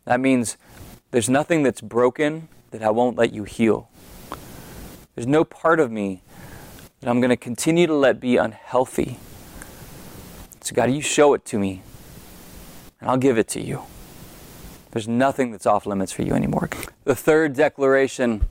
that 0.05 0.19
means 0.19 0.57
there's 1.11 1.29
nothing 1.29 1.63
that's 1.63 1.81
broken 1.81 2.47
that 2.71 2.81
I 2.81 2.89
won't 2.89 3.17
let 3.17 3.33
you 3.33 3.43
heal. 3.43 3.89
There's 5.15 5.27
no 5.27 5.43
part 5.43 5.79
of 5.79 5.91
me 5.91 6.23
that 6.99 7.09
I'm 7.09 7.19
going 7.19 7.29
to 7.29 7.37
continue 7.37 7.87
to 7.87 7.93
let 7.93 8.19
be 8.19 8.37
unhealthy. 8.37 9.17
So, 10.61 10.75
God, 10.75 10.91
you 10.91 11.01
show 11.01 11.33
it 11.33 11.43
to 11.45 11.59
me, 11.59 11.81
and 12.99 13.09
I'll 13.09 13.17
give 13.17 13.37
it 13.37 13.47
to 13.49 13.61
you. 13.61 13.83
There's 14.91 15.07
nothing 15.07 15.51
that's 15.51 15.65
off 15.65 15.85
limits 15.85 16.11
for 16.11 16.21
you 16.21 16.33
anymore. 16.33 16.69
The 17.05 17.15
third 17.15 17.53
declaration 17.53 18.45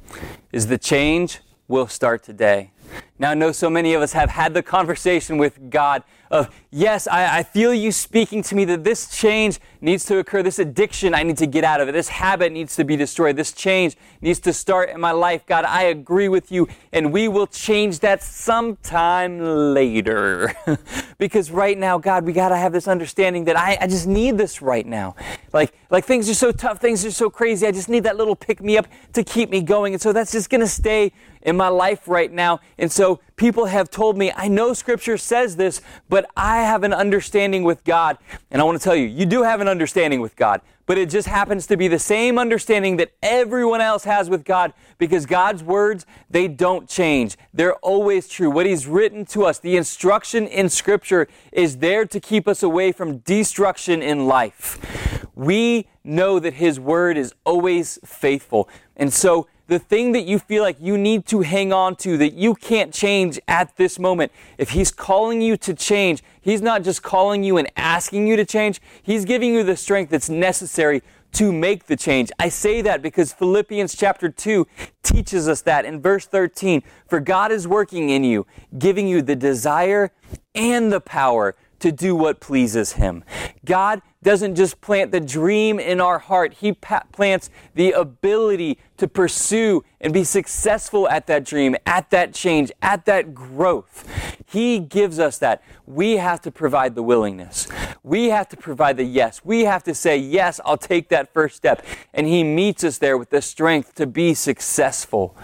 is 0.53 0.67
the 0.67 0.79
change 0.79 1.41
will 1.69 1.87
start 1.87 2.23
today. 2.23 2.73
Now, 3.21 3.33
I 3.33 3.35
know 3.35 3.53
so 3.53 3.69
many 3.69 3.93
of 3.93 4.01
us 4.01 4.15
have 4.15 4.31
had 4.31 4.55
the 4.55 4.63
conversation 4.63 5.37
with 5.37 5.69
God 5.69 6.05
of, 6.31 6.49
yes, 6.71 7.07
I, 7.07 7.41
I, 7.41 7.43
feel 7.43 7.75
you 7.75 7.91
speaking 7.91 8.43
to 8.45 8.55
me 8.55 8.65
that 8.67 8.85
this 8.85 9.15
change 9.15 9.59
needs 9.81 10.05
to 10.07 10.19
occur. 10.19 10.43
This 10.45 10.61
addiction, 10.61 11.13
I 11.13 11.25
need 11.25 11.37
to 11.39 11.47
get 11.47 11.65
out 11.65 11.81
of 11.81 11.89
it. 11.89 11.93
This 11.93 12.09
habit 12.09 12.53
needs 12.53 12.77
to 12.77 12.85
be 12.85 12.97
destroyed. 12.97 13.37
This 13.37 13.53
change 13.53 13.97
needs 14.21 14.39
to 14.41 14.53
start 14.53 14.91
in 14.91 15.01
my 15.01 15.11
life. 15.11 15.45
God, 15.45 15.65
I 15.65 15.83
agree 15.85 16.29
with 16.29 16.53
you, 16.53 16.69
and 16.93 17.13
we 17.13 17.27
will 17.27 17.49
change 17.49 17.99
that 18.01 18.23
sometime 18.23 19.75
later. 19.75 20.55
because 21.19 21.51
right 21.51 21.77
now, 21.77 21.99
God, 21.99 22.25
we 22.25 22.33
got 22.33 22.51
to 22.51 22.57
have 22.57 22.73
this 22.73 22.87
understanding 22.87 23.45
that 23.47 23.59
I, 23.59 23.77
I 23.81 23.87
just 23.89 24.07
need 24.07 24.39
this 24.39 24.63
right 24.63 24.87
now. 24.87 25.17
Like, 25.53 25.75
like 25.91 26.05
things 26.05 26.31
are 26.31 26.35
so 26.35 26.53
tough, 26.53 26.79
things 26.79 27.05
are 27.05 27.11
so 27.11 27.29
crazy. 27.29 27.67
I 27.67 27.73
just 27.73 27.89
need 27.89 28.05
that 28.05 28.17
little 28.17 28.37
pick 28.37 28.63
me 28.63 28.79
up 28.79 28.87
to 29.15 29.25
keep 29.25 29.51
me 29.51 29.63
going. 29.63 29.95
And 29.95 30.01
so 30.01 30.13
that's 30.13 30.31
just 30.31 30.49
going 30.49 30.61
to 30.61 30.69
stay 30.69 31.13
in 31.43 31.57
my 31.57 31.69
life 31.69 32.07
right 32.07 32.31
now. 32.31 32.61
And 32.79 32.91
people 33.37 33.67
have 33.67 33.91
told 33.91 34.17
me, 34.17 34.33
I 34.35 34.49
know 34.49 34.73
scripture 34.73 35.17
says 35.17 35.57
this, 35.57 35.81
but 36.09 36.29
I 36.37 36.59
have 36.59 36.85
an 36.85 36.93
understanding 36.93 37.65
with 37.65 37.85
God. 37.85 38.19
And 38.51 38.61
I 38.61 38.65
want 38.65 38.79
to 38.79 38.85
tell 38.85 38.97
you, 38.97 39.07
you 39.07 39.27
do 39.27 39.43
have 39.43 39.61
an 39.61 39.69
understanding 39.69 40.21
with 40.21 40.37
God, 40.37 40.61
but 40.87 40.99
it 40.99 41.09
just 41.09 41.29
happens 41.29 41.67
to 41.69 41.77
be 41.77 41.89
the 41.89 41.99
same 41.99 42.39
understanding 42.39 42.97
that 42.97 43.13
everyone 43.23 43.81
else 43.81 44.05
has 44.05 44.29
with 44.29 44.45
God 44.45 44.73
because 44.99 45.27
God's 45.27 45.63
words, 45.63 46.05
they 46.29 46.49
don't 46.49 46.89
change. 46.89 47.37
They're 47.55 47.77
always 47.77 48.29
true. 48.29 48.51
What 48.51 48.67
He's 48.67 48.87
written 48.87 49.25
to 49.27 49.45
us, 49.45 49.59
the 49.59 49.77
instruction 49.77 50.47
in 50.47 50.69
scripture 50.69 51.29
is 51.53 51.79
there 51.79 52.05
to 52.07 52.21
keep 52.21 52.49
us 52.49 52.63
away 52.63 52.93
from 52.93 53.19
destruction 53.19 54.03
in 54.03 54.27
life. 54.27 55.27
We 55.35 55.89
know 56.05 56.39
that 56.39 56.55
His 56.55 56.79
word 56.79 57.17
is 57.17 57.35
always 57.45 57.99
faithful. 58.05 58.69
And 58.97 59.13
so, 59.13 59.47
the 59.71 59.79
thing 59.79 60.11
that 60.11 60.23
you 60.23 60.41
feel 60.41 60.65
like 60.65 60.77
you 60.81 60.99
need 60.99 61.25
to 61.27 61.43
hang 61.43 61.73
on 61.73 61.95
to 61.95 62.19
that 62.19 62.35
you 62.35 62.57
can't 62.57 62.93
change 62.93 63.39
at 63.47 63.77
this 63.77 64.01
moment, 64.01 64.33
if 64.59 64.71
He's 64.71 64.91
calling 64.91 65.41
you 65.41 65.57
to 65.59 65.75
change, 65.75 66.25
He's 66.41 66.61
not 66.61 66.83
just 66.83 67.05
calling 67.05 67.45
you 67.45 67.57
and 67.57 67.71
asking 67.77 68.27
you 68.27 68.35
to 68.35 68.45
change, 68.45 68.81
He's 69.01 69.25
giving 69.25 69.55
you 69.55 69.63
the 69.63 69.77
strength 69.77 70.11
that's 70.11 70.29
necessary 70.29 71.05
to 71.35 71.53
make 71.53 71.87
the 71.87 71.95
change. 71.95 72.33
I 72.41 72.49
say 72.49 72.83
that 72.83 73.01
because 73.01 73.33
Philippians 73.33 73.95
chapter 73.95 74.29
2 74.29 74.67
teaches 75.05 75.47
us 75.47 75.63
that 75.63 75.85
in 75.85 76.03
verse 76.03 76.27
13. 76.27 76.83
For 77.07 77.21
God 77.21 77.53
is 77.53 77.69
working 77.69 78.11
in 78.11 78.25
you, 78.25 78.49
giving 78.77 79.07
you 79.07 79.23
the 79.23 79.37
desire 79.37 80.11
and 80.53 80.93
the 80.93 81.01
power 81.01 81.55
to 81.81 81.93
do 81.93 82.15
what 82.15 82.41
pleases 82.41 82.93
Him. 82.93 83.25
God 83.65 84.03
doesn't 84.23 84.55
just 84.55 84.81
plant 84.81 85.13
the 85.13 85.21
dream 85.21 85.81
in 85.81 86.01
our 86.01 86.19
heart, 86.19 86.55
He 86.55 86.73
pa- 86.73 87.05
plants 87.13 87.51
the 87.75 87.93
ability 87.93 88.79
to 88.99 89.09
pursue 89.09 89.85
and 90.01 90.13
be 90.13 90.25
successful 90.25 91.09
at 91.09 91.27
that 91.27 91.45
dream, 91.45 91.77
at 91.87 92.11
that 92.11 92.35
change, 92.35 92.71
at 92.83 93.07
that 93.07 93.35
growth. 93.35 94.09
He 94.47 94.79
gives 94.79 95.19
us 95.19 95.39
that. 95.39 95.63
We 95.87 96.19
have 96.19 96.41
to 96.43 96.51
provide 96.51 96.95
the 96.95 97.03
willingness. 97.03 97.67
We 98.03 98.31
have 98.31 98.49
to 98.51 98.57
provide 98.57 98.97
the 98.97 99.05
yes. 99.05 99.45
We 99.45 99.65
have 99.65 99.83
to 99.85 99.95
say, 99.95 100.17
Yes, 100.17 100.61
I'll 100.65 100.77
take 100.77 101.09
that 101.09 101.33
first 101.33 101.57
step. 101.57 101.85
And 102.13 102.27
He 102.27 102.45
meets 102.45 102.85
us 102.85 102.99
there 102.99 103.17
with 103.17 103.31
the 103.31 103.43
strength 103.43 103.95
to 103.97 104.07
be 104.07 104.35
successful. 104.35 105.37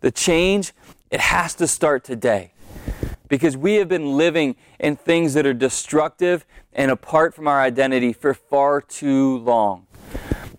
The 0.00 0.10
change, 0.10 0.72
it 1.10 1.20
has 1.20 1.54
to 1.56 1.68
start 1.68 2.04
today 2.04 2.52
because 3.32 3.56
we 3.56 3.76
have 3.76 3.88
been 3.88 4.18
living 4.18 4.54
in 4.78 4.94
things 4.94 5.32
that 5.32 5.46
are 5.46 5.54
destructive 5.54 6.44
and 6.74 6.90
apart 6.90 7.34
from 7.34 7.48
our 7.48 7.62
identity 7.62 8.12
for 8.12 8.34
far 8.34 8.78
too 8.78 9.38
long. 9.38 9.86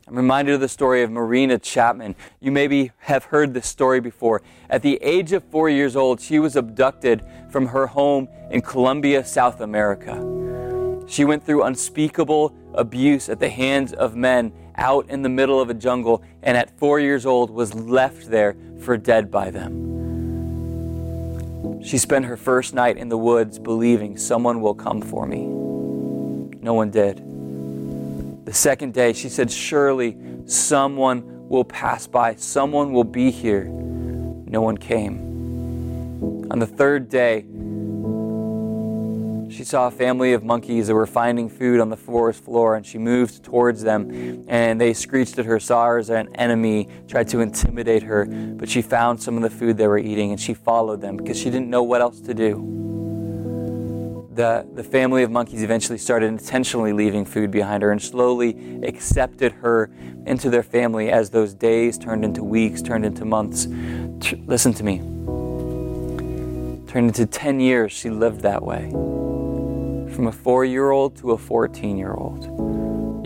I'm 0.08 0.16
reminded 0.16 0.56
of 0.56 0.60
the 0.60 0.68
story 0.68 1.04
of 1.04 1.12
Marina 1.12 1.60
Chapman. 1.60 2.16
You 2.40 2.52
maybe 2.52 2.90
have 3.02 3.26
heard 3.26 3.54
this 3.54 3.68
story 3.68 4.00
before. 4.00 4.42
At 4.72 4.82
the 4.82 4.98
age 5.04 5.34
of 5.34 5.44
four 5.44 5.70
years 5.70 5.96
old, 5.96 6.20
she 6.20 6.40
was 6.40 6.56
abducted 6.56 7.24
from 7.52 7.68
her 7.68 7.86
home 7.86 8.28
in 8.50 8.62
Colombia, 8.62 9.24
South 9.24 9.62
America. 9.62 10.16
She 11.08 11.26
went 11.26 11.46
through 11.46 11.62
unspeakable 11.62 12.56
abuse 12.74 13.30
at 13.30 13.40
the 13.40 13.50
hands 13.50 13.94
of 13.94 14.16
men 14.16 14.52
out 14.78 15.08
in 15.12 15.22
the 15.22 15.30
middle 15.30 15.62
of 15.62 15.70
a 15.70 15.76
jungle, 15.76 16.24
and 16.42 16.58
at 16.58 16.76
four 16.80 17.00
years 17.00 17.28
old 17.28 17.52
was 17.52 17.76
left 17.76 18.32
there 18.32 18.56
for 18.80 18.98
dead 18.98 19.30
by 19.30 19.52
them. 19.52 20.03
She 21.84 21.98
spent 21.98 22.26
her 22.26 22.38
first 22.38 22.74
night 22.74 22.98
in 22.98 23.10
the 23.10 23.18
woods 23.18 23.60
believing 23.60 24.18
someone 24.18 24.62
will 24.62 24.74
come 24.74 25.02
for 25.02 25.26
me. 25.26 25.46
No 26.62 26.74
one 26.74 26.92
did. 26.92 27.18
The 28.46 28.54
second 28.54 28.94
day, 28.94 29.12
she 29.12 29.28
said, 29.28 29.52
Surely 29.52 30.18
someone 30.46 31.50
will 31.50 31.66
pass 31.66 32.08
by, 32.08 32.36
someone 32.36 32.94
will 32.94 33.04
be 33.04 33.32
here. 33.32 33.66
No 33.66 34.62
one 34.62 34.78
came. 34.78 35.18
On 36.52 36.60
the 36.60 36.68
third 36.68 37.10
day, 37.10 37.46
she 39.54 39.64
saw 39.64 39.88
a 39.88 39.92
family 39.92 40.34
of 40.34 40.44
monkeys 40.44 40.88
that 40.88 40.96
were 40.96 41.06
finding 41.06 41.48
food 41.48 41.80
on 41.80 41.90
the 41.90 41.98
forest 41.98 42.44
floor, 42.44 42.76
and 42.76 42.86
she 42.86 42.98
moved 42.98 43.44
towards 43.44 43.84
them. 43.84 44.46
And 44.48 44.82
they 44.82 44.94
screeched 44.94 45.38
at 45.38 45.46
her, 45.46 45.60
saw 45.60 45.86
her 45.86 45.98
as 46.00 46.10
an 46.10 46.36
enemy, 46.36 46.88
tried 47.08 47.28
to 47.30 47.40
intimidate 47.40 48.04
her. 48.04 48.26
But 48.26 48.68
she 48.68 48.82
found 48.82 49.22
some 49.22 49.38
of 49.38 49.44
the 49.44 49.50
food 49.50 49.78
they 49.78 49.88
were 49.88 50.00
eating, 50.00 50.32
and 50.32 50.40
she 50.40 50.54
followed 50.54 51.02
them 51.02 51.18
because 51.18 51.38
she 51.38 51.46
didn't 51.46 51.70
know 51.70 51.84
what 51.84 52.02
else 52.02 52.20
to 52.22 52.34
do. 52.34 52.70
The, 54.34 54.68
the 54.74 54.84
family 54.84 55.22
of 55.22 55.30
monkeys 55.30 55.62
eventually 55.62 56.00
started 56.00 56.26
intentionally 56.26 56.92
leaving 56.92 57.24
food 57.24 57.52
behind 57.52 57.84
her 57.84 57.92
and 57.92 58.02
slowly 58.02 58.82
accepted 58.82 59.52
her 59.52 59.92
into 60.26 60.50
their 60.50 60.64
family 60.64 61.12
as 61.12 61.30
those 61.30 61.54
days 61.54 62.00
turned 62.00 62.26
into 62.26 62.44
weeks, 62.44 62.82
turned 62.82 63.06
into 63.06 63.26
months. 63.26 63.68
T- 64.20 64.42
listen 64.48 64.74
to 64.74 64.84
me. 64.84 64.98
Turned 66.88 67.10
into 67.10 67.28
10 67.28 67.60
years, 67.60 67.92
she 67.92 68.10
lived 68.10 68.42
that 68.42 68.64
way 68.64 68.92
from 70.14 70.28
a 70.28 70.32
four 70.32 70.64
year 70.64 70.92
old 70.92 71.16
to 71.18 71.32
a 71.32 71.38
14 71.38 71.98
year 71.98 72.14
old, 72.14 72.46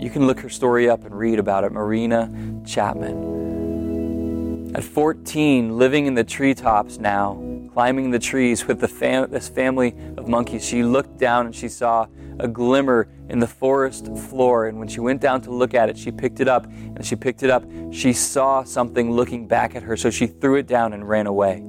You 0.02 0.10
can 0.10 0.26
look 0.26 0.40
her 0.40 0.48
story 0.48 0.88
up 0.88 1.04
and 1.04 1.16
read 1.16 1.38
about 1.38 1.64
it. 1.64 1.72
Marina 1.72 2.30
Chapman. 2.64 4.72
At 4.74 4.84
14, 4.84 5.76
living 5.76 6.06
in 6.06 6.14
the 6.14 6.24
treetops 6.24 6.98
now, 6.98 7.42
climbing 7.72 8.10
the 8.10 8.18
trees 8.18 8.66
with 8.66 8.80
the 8.80 8.88
fam- 8.88 9.30
this 9.30 9.48
family 9.48 9.94
of 10.16 10.28
monkeys, 10.28 10.64
she 10.64 10.82
looked 10.82 11.18
down 11.18 11.46
and 11.46 11.54
she 11.54 11.68
saw 11.68 12.06
a 12.38 12.46
glimmer 12.46 13.08
in 13.28 13.38
the 13.38 13.46
forest 13.46 14.14
floor. 14.16 14.66
And 14.66 14.78
when 14.78 14.88
she 14.88 15.00
went 15.00 15.20
down 15.20 15.40
to 15.42 15.50
look 15.50 15.74
at 15.74 15.88
it, 15.88 15.98
she 15.98 16.12
picked 16.12 16.40
it 16.40 16.48
up. 16.48 16.66
And 16.66 17.04
she 17.04 17.16
picked 17.16 17.42
it 17.42 17.50
up, 17.50 17.64
she 17.90 18.12
saw 18.12 18.62
something 18.62 19.10
looking 19.10 19.46
back 19.46 19.74
at 19.74 19.82
her. 19.82 19.96
So 19.96 20.10
she 20.10 20.26
threw 20.26 20.56
it 20.56 20.66
down 20.66 20.92
and 20.92 21.08
ran 21.08 21.26
away. 21.26 21.62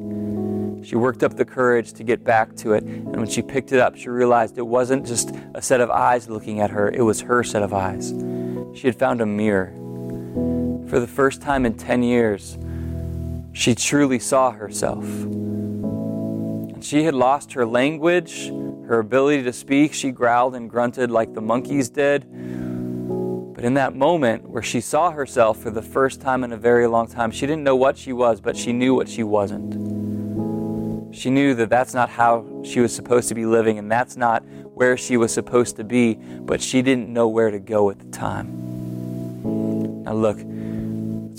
She 0.84 0.96
worked 0.96 1.24
up 1.24 1.36
the 1.36 1.46
courage 1.46 1.94
to 1.94 2.04
get 2.04 2.24
back 2.24 2.56
to 2.58 2.74
it. 2.74 2.84
And 2.84 3.15
when 3.15 3.28
she 3.28 3.42
picked 3.42 3.72
it 3.72 3.80
up, 3.80 3.96
she 3.96 4.10
realized 4.10 4.58
it 4.58 4.68
wasn't 4.68 5.06
just 5.06 5.32
a 5.54 5.62
set 5.62 5.82
of 5.82 5.89
eyes 5.89 6.30
looking 6.30 6.60
at 6.60 6.70
her, 6.70 6.89
it 6.89 7.02
was 7.02 7.22
her 7.22 7.44
set 7.44 7.63
of 7.63 7.74
eyes. 7.74 8.13
She 8.76 8.88
had 8.88 8.98
found 8.98 9.22
a 9.22 9.26
mirror. 9.26 9.74
For 10.89 11.00
the 11.00 11.08
first 11.08 11.42
time 11.42 11.65
in 11.65 11.76
10 11.76 12.04
years, 12.04 12.58
she 13.54 13.76
truly 13.76 14.20
saw 14.20 14.52
herself. 14.52 15.06
She 16.82 17.04
had 17.04 17.13
lost 17.13 17.54
her 17.54 17.65
language, 17.65 18.48
her 18.88 19.00
ability 19.00 19.44
to 19.44 19.54
speak. 19.54 19.94
She 19.94 20.12
growled 20.12 20.56
and 20.56 20.70
grunted 20.70 21.12
like 21.12 21.34
the 21.34 21.42
monkeys 21.42 21.89
did. 21.89 22.26
But 23.54 23.65
in 23.65 23.74
that 23.74 23.94
moment 23.94 24.50
where 24.50 24.63
she 24.63 24.80
saw 24.80 25.12
herself 25.12 25.58
for 25.58 25.70
the 25.70 25.82
first 25.82 26.22
time 26.22 26.46
in 26.46 26.54
a 26.54 26.58
very 26.58 26.88
long 26.88 27.08
time, 27.08 27.32
she 27.32 27.46
didn't 27.46 27.63
know 27.63 27.76
what 27.76 27.98
she 27.98 28.13
was, 28.13 28.39
but 28.39 28.56
she 28.56 28.72
knew 28.72 28.96
what 28.96 29.10
she 29.10 29.24
wasn't. 29.24 29.98
She 31.12 31.30
knew 31.30 31.54
that 31.56 31.69
that's 31.69 31.93
not 31.93 32.10
how 32.10 32.45
she 32.63 32.80
was 32.80 32.95
supposed 32.95 33.30
to 33.30 33.36
be 33.36 33.45
living, 33.45 33.80
and 33.80 33.91
that's 33.91 34.15
not 34.15 34.43
where 34.74 34.95
she 34.95 35.17
was 35.17 35.34
supposed 35.34 35.76
to 35.78 35.84
be, 35.84 36.15
but 36.15 36.62
she 36.62 36.82
didn't 36.82 37.10
know 37.10 37.28
where 37.28 37.52
to 37.52 37.60
go 37.60 37.89
at 37.89 38.00
the 38.00 38.10
time. 38.12 40.04
Now, 40.04 40.13
look, 40.13 40.38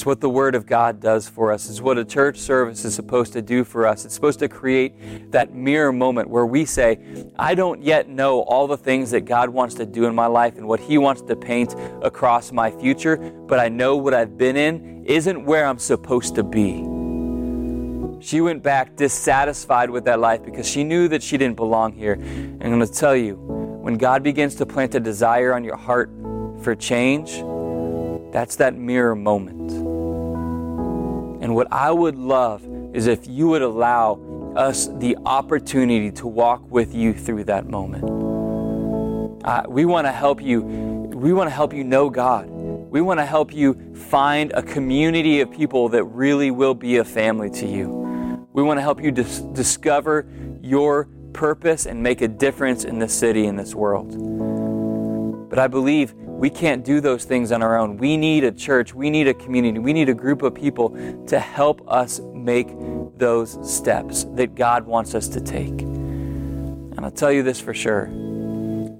it's 0.00 0.06
what 0.06 0.20
the 0.20 0.30
Word 0.30 0.54
of 0.54 0.66
God 0.66 0.98
does 1.00 1.28
for 1.28 1.52
us. 1.52 1.68
It's 1.68 1.80
what 1.80 1.98
a 1.98 2.04
church 2.04 2.38
service 2.38 2.84
is 2.84 2.94
supposed 2.94 3.32
to 3.34 3.42
do 3.42 3.64
for 3.64 3.86
us. 3.86 4.04
It's 4.04 4.14
supposed 4.14 4.38
to 4.38 4.48
create 4.48 5.30
that 5.32 5.54
mirror 5.54 5.92
moment 5.92 6.30
where 6.30 6.46
we 6.46 6.64
say, 6.64 6.98
I 7.38 7.54
don't 7.54 7.82
yet 7.82 8.08
know 8.08 8.40
all 8.40 8.66
the 8.66 8.78
things 8.78 9.10
that 9.10 9.22
God 9.22 9.50
wants 9.50 9.74
to 9.76 9.86
do 9.86 10.06
in 10.06 10.14
my 10.14 10.26
life 10.26 10.56
and 10.56 10.66
what 10.66 10.80
He 10.80 10.98
wants 10.98 11.22
to 11.22 11.36
paint 11.36 11.74
across 12.02 12.50
my 12.50 12.70
future, 12.70 13.16
but 13.18 13.58
I 13.58 13.68
know 13.68 13.96
what 13.96 14.14
I've 14.14 14.38
been 14.38 14.56
in 14.56 15.04
isn't 15.04 15.44
where 15.44 15.66
I'm 15.66 15.78
supposed 15.78 16.34
to 16.36 16.42
be. 16.42 16.99
She 18.20 18.42
went 18.42 18.62
back 18.62 18.96
dissatisfied 18.96 19.88
with 19.88 20.04
that 20.04 20.20
life 20.20 20.44
because 20.44 20.68
she 20.68 20.84
knew 20.84 21.08
that 21.08 21.22
she 21.22 21.38
didn't 21.38 21.56
belong 21.56 21.92
here. 21.92 22.12
And 22.12 22.62
I'm 22.62 22.70
going 22.70 22.86
to 22.86 22.92
tell 22.92 23.16
you, 23.16 23.36
when 23.36 23.96
God 23.96 24.22
begins 24.22 24.54
to 24.56 24.66
plant 24.66 24.94
a 24.94 25.00
desire 25.00 25.54
on 25.54 25.64
your 25.64 25.76
heart 25.76 26.10
for 26.62 26.74
change, 26.74 27.42
that's 28.30 28.56
that 28.56 28.74
mirror 28.74 29.16
moment. 29.16 29.70
And 31.42 31.54
what 31.54 31.72
I 31.72 31.90
would 31.90 32.16
love 32.16 32.62
is 32.94 33.06
if 33.06 33.26
you 33.26 33.48
would 33.48 33.62
allow 33.62 34.20
us 34.54 34.88
the 34.98 35.16
opportunity 35.24 36.10
to 36.10 36.26
walk 36.26 36.70
with 36.70 36.94
you 36.94 37.14
through 37.14 37.44
that 37.44 37.68
moment. 37.68 38.04
Uh, 39.44 39.62
we 39.66 39.86
want 39.86 40.06
to 40.06 40.12
help 40.12 40.42
you. 40.42 40.60
We 40.60 41.32
want 41.32 41.48
to 41.48 41.54
help 41.54 41.72
you 41.72 41.84
know 41.84 42.10
God. 42.10 42.48
We 42.50 43.00
want 43.00 43.20
to 43.20 43.24
help 43.24 43.54
you 43.54 43.94
find 43.94 44.52
a 44.52 44.62
community 44.62 45.40
of 45.40 45.50
people 45.50 45.88
that 45.90 46.04
really 46.04 46.50
will 46.50 46.74
be 46.74 46.98
a 46.98 47.04
family 47.04 47.48
to 47.50 47.66
you. 47.66 47.99
We 48.52 48.62
want 48.62 48.78
to 48.78 48.82
help 48.82 49.02
you 49.02 49.10
dis- 49.10 49.40
discover 49.40 50.26
your 50.60 51.08
purpose 51.32 51.86
and 51.86 52.02
make 52.02 52.20
a 52.20 52.28
difference 52.28 52.84
in 52.84 52.98
this 52.98 53.12
city, 53.16 53.46
in 53.46 53.56
this 53.56 53.74
world. 53.74 55.48
But 55.48 55.58
I 55.58 55.68
believe 55.68 56.14
we 56.14 56.50
can't 56.50 56.84
do 56.84 57.00
those 57.00 57.24
things 57.24 57.52
on 57.52 57.62
our 57.62 57.78
own. 57.78 57.96
We 57.96 58.16
need 58.16 58.44
a 58.44 58.52
church, 58.52 58.94
we 58.94 59.10
need 59.10 59.28
a 59.28 59.34
community, 59.34 59.78
we 59.78 59.92
need 59.92 60.08
a 60.08 60.14
group 60.14 60.42
of 60.42 60.54
people 60.54 60.90
to 61.26 61.38
help 61.38 61.82
us 61.86 62.20
make 62.32 62.68
those 63.16 63.58
steps 63.62 64.24
that 64.34 64.54
God 64.54 64.86
wants 64.86 65.14
us 65.14 65.28
to 65.28 65.40
take. 65.40 65.82
And 65.82 67.00
I'll 67.00 67.10
tell 67.10 67.32
you 67.32 67.42
this 67.42 67.60
for 67.60 67.74
sure 67.74 68.10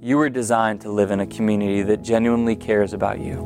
you 0.03 0.17
were 0.17 0.29
designed 0.29 0.81
to 0.81 0.91
live 0.91 1.11
in 1.11 1.19
a 1.19 1.27
community 1.27 1.83
that 1.83 2.01
genuinely 2.01 2.55
cares 2.55 2.93
about 2.93 3.19
you. 3.19 3.45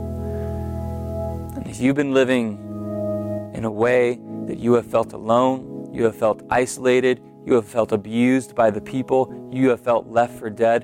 And 1.55 1.67
if 1.67 1.81
you've 1.81 1.97
been 1.97 2.13
living 2.13 3.51
in 3.53 3.65
a 3.65 3.71
way 3.71 4.21
that 4.47 4.57
you 4.57 4.73
have 4.73 4.85
felt 4.85 5.11
alone, 5.11 5.74
you 5.95 6.03
have 6.03 6.15
felt 6.15 6.43
isolated, 6.49 7.21
you 7.45 7.53
have 7.53 7.65
felt 7.65 7.91
abused 7.91 8.53
by 8.53 8.69
the 8.69 8.81
people, 8.81 9.49
you 9.51 9.69
have 9.69 9.79
felt 9.79 10.07
left 10.07 10.37
for 10.37 10.49
dead, 10.49 10.83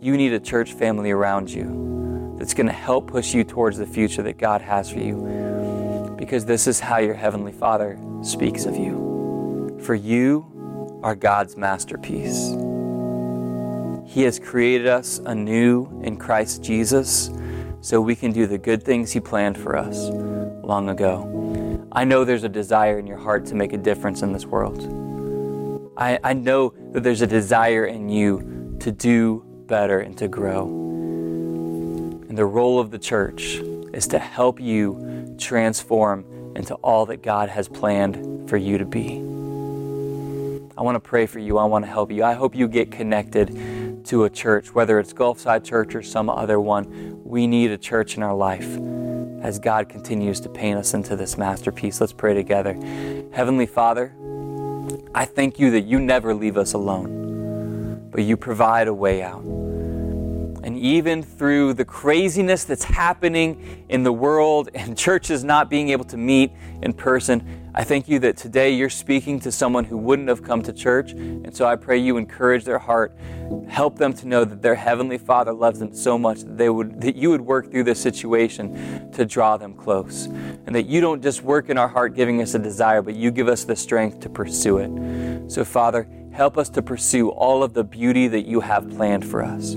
you 0.00 0.16
need 0.16 0.32
a 0.32 0.38
church 0.38 0.72
family 0.74 1.10
around 1.10 1.50
you 1.50 2.36
that's 2.38 2.54
going 2.54 2.68
to 2.68 2.72
help 2.72 3.08
push 3.08 3.34
you 3.34 3.42
towards 3.42 3.78
the 3.78 3.86
future 3.86 4.22
that 4.22 4.38
God 4.38 4.60
has 4.60 4.90
for 4.90 5.00
you. 5.00 6.14
Because 6.16 6.44
this 6.44 6.68
is 6.68 6.78
how 6.78 6.98
your 6.98 7.14
Heavenly 7.14 7.52
Father 7.52 7.98
speaks 8.22 8.64
of 8.64 8.76
you. 8.76 9.78
For 9.82 9.94
you 9.94 11.00
are 11.02 11.16
God's 11.16 11.56
masterpiece. 11.56 12.54
He 14.06 14.22
has 14.22 14.38
created 14.38 14.86
us 14.86 15.18
anew 15.26 16.00
in 16.02 16.16
Christ 16.16 16.62
Jesus 16.62 17.30
so 17.80 18.00
we 18.00 18.14
can 18.14 18.32
do 18.32 18.46
the 18.46 18.58
good 18.58 18.82
things 18.82 19.12
He 19.12 19.20
planned 19.20 19.58
for 19.58 19.76
us 19.76 20.08
long 20.62 20.90
ago. 20.90 21.37
I 21.98 22.04
know 22.04 22.24
there's 22.24 22.44
a 22.44 22.48
desire 22.48 23.00
in 23.00 23.08
your 23.08 23.16
heart 23.16 23.44
to 23.46 23.56
make 23.56 23.72
a 23.72 23.76
difference 23.76 24.22
in 24.22 24.32
this 24.32 24.46
world. 24.46 25.92
I, 25.96 26.20
I 26.22 26.32
know 26.32 26.72
that 26.92 27.02
there's 27.02 27.22
a 27.22 27.26
desire 27.26 27.86
in 27.86 28.08
you 28.08 28.76
to 28.78 28.92
do 28.92 29.42
better 29.66 29.98
and 29.98 30.16
to 30.18 30.28
grow. 30.28 30.68
And 30.68 32.38
the 32.38 32.44
role 32.44 32.78
of 32.78 32.92
the 32.92 33.00
church 33.00 33.56
is 33.92 34.06
to 34.06 34.20
help 34.20 34.60
you 34.60 35.34
transform 35.40 36.24
into 36.54 36.76
all 36.76 37.04
that 37.06 37.20
God 37.20 37.48
has 37.48 37.66
planned 37.68 38.48
for 38.48 38.56
you 38.56 38.78
to 38.78 38.84
be. 38.84 39.16
I 40.78 40.82
want 40.82 40.94
to 40.94 41.00
pray 41.00 41.26
for 41.26 41.40
you. 41.40 41.58
I 41.58 41.64
want 41.64 41.84
to 41.84 41.90
help 41.90 42.12
you. 42.12 42.22
I 42.22 42.34
hope 42.34 42.54
you 42.54 42.68
get 42.68 42.92
connected 42.92 43.50
to 44.08 44.24
a 44.24 44.30
church, 44.30 44.74
whether 44.74 44.98
it's 44.98 45.12
Gulfside 45.12 45.64
Church 45.64 45.94
or 45.94 46.02
some 46.02 46.30
other 46.30 46.58
one. 46.58 47.20
We 47.24 47.46
need 47.46 47.70
a 47.70 47.78
church 47.78 48.16
in 48.16 48.22
our 48.22 48.34
life 48.34 48.78
as 49.42 49.58
God 49.58 49.88
continues 49.88 50.40
to 50.40 50.48
paint 50.48 50.78
us 50.78 50.94
into 50.94 51.14
this 51.14 51.36
masterpiece. 51.36 52.00
Let's 52.00 52.14
pray 52.14 52.34
together. 52.34 52.72
Heavenly 53.32 53.66
Father, 53.66 54.14
I 55.14 55.26
thank 55.26 55.58
you 55.58 55.70
that 55.72 55.82
you 55.82 56.00
never 56.00 56.34
leave 56.34 56.56
us 56.56 56.72
alone, 56.72 58.08
but 58.10 58.22
you 58.22 58.38
provide 58.38 58.88
a 58.88 58.94
way 58.94 59.22
out. 59.22 59.42
And 59.42 60.78
even 60.78 61.22
through 61.22 61.74
the 61.74 61.84
craziness 61.84 62.64
that's 62.64 62.84
happening 62.84 63.84
in 63.90 64.02
the 64.04 64.12
world 64.12 64.70
and 64.74 64.96
churches 65.06 65.44
not 65.44 65.68
being 65.68 65.90
able 65.90 66.06
to 66.06 66.16
meet 66.16 66.52
in 66.82 66.94
person, 66.94 67.67
I 67.74 67.84
thank 67.84 68.08
you 68.08 68.18
that 68.20 68.36
today 68.36 68.70
you're 68.70 68.90
speaking 68.90 69.38
to 69.40 69.52
someone 69.52 69.84
who 69.84 69.96
wouldn't 69.96 70.28
have 70.28 70.42
come 70.42 70.62
to 70.62 70.72
church. 70.72 71.12
And 71.12 71.54
so 71.54 71.66
I 71.66 71.76
pray 71.76 71.98
you 71.98 72.16
encourage 72.16 72.64
their 72.64 72.78
heart, 72.78 73.16
help 73.68 73.98
them 73.98 74.14
to 74.14 74.26
know 74.26 74.44
that 74.44 74.62
their 74.62 74.74
heavenly 74.74 75.18
Father 75.18 75.52
loves 75.52 75.78
them 75.78 75.94
so 75.94 76.18
much 76.18 76.40
that 76.40 76.56
they 76.56 76.70
would 76.70 77.00
that 77.00 77.14
you 77.14 77.30
would 77.30 77.42
work 77.42 77.70
through 77.70 77.84
this 77.84 78.00
situation 78.00 79.10
to 79.12 79.24
draw 79.24 79.56
them 79.56 79.74
close. 79.74 80.26
And 80.26 80.74
that 80.74 80.86
you 80.86 81.00
don't 81.00 81.22
just 81.22 81.42
work 81.42 81.68
in 81.68 81.78
our 81.78 81.88
heart 81.88 82.14
giving 82.14 82.40
us 82.40 82.54
a 82.54 82.58
desire, 82.58 83.02
but 83.02 83.14
you 83.14 83.30
give 83.30 83.48
us 83.48 83.64
the 83.64 83.76
strength 83.76 84.20
to 84.20 84.28
pursue 84.28 84.78
it. 84.78 85.50
So 85.50 85.64
Father, 85.64 86.08
help 86.32 86.56
us 86.56 86.68
to 86.70 86.82
pursue 86.82 87.30
all 87.30 87.62
of 87.62 87.74
the 87.74 87.84
beauty 87.84 88.28
that 88.28 88.46
you 88.46 88.60
have 88.60 88.88
planned 88.90 89.24
for 89.24 89.42
us 89.42 89.76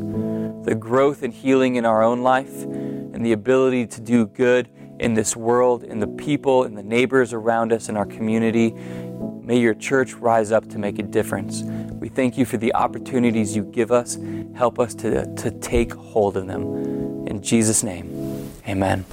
the 0.63 0.75
growth 0.75 1.23
and 1.23 1.33
healing 1.33 1.75
in 1.75 1.85
our 1.85 2.03
own 2.03 2.21
life, 2.21 2.63
and 2.63 3.25
the 3.25 3.31
ability 3.31 3.87
to 3.87 3.99
do 3.99 4.27
good 4.27 4.69
in 5.01 5.15
this 5.15 5.35
world, 5.35 5.83
in 5.83 5.99
the 5.99 6.07
people, 6.07 6.63
in 6.63 6.75
the 6.75 6.83
neighbors 6.83 7.33
around 7.33 7.73
us, 7.73 7.89
in 7.89 7.97
our 7.97 8.05
community. 8.05 8.71
May 8.71 9.57
your 9.57 9.73
church 9.73 10.13
rise 10.13 10.51
up 10.51 10.69
to 10.69 10.77
make 10.77 10.99
a 10.99 11.03
difference. 11.03 11.63
We 11.63 12.07
thank 12.07 12.37
you 12.37 12.45
for 12.45 12.57
the 12.57 12.73
opportunities 12.75 13.55
you 13.55 13.63
give 13.63 13.91
us. 13.91 14.17
Help 14.53 14.79
us 14.79 14.93
to, 14.95 15.33
to 15.35 15.51
take 15.59 15.91
hold 15.91 16.37
of 16.37 16.45
them. 16.45 17.27
In 17.27 17.41
Jesus' 17.41 17.83
name, 17.83 18.51
amen. 18.67 19.05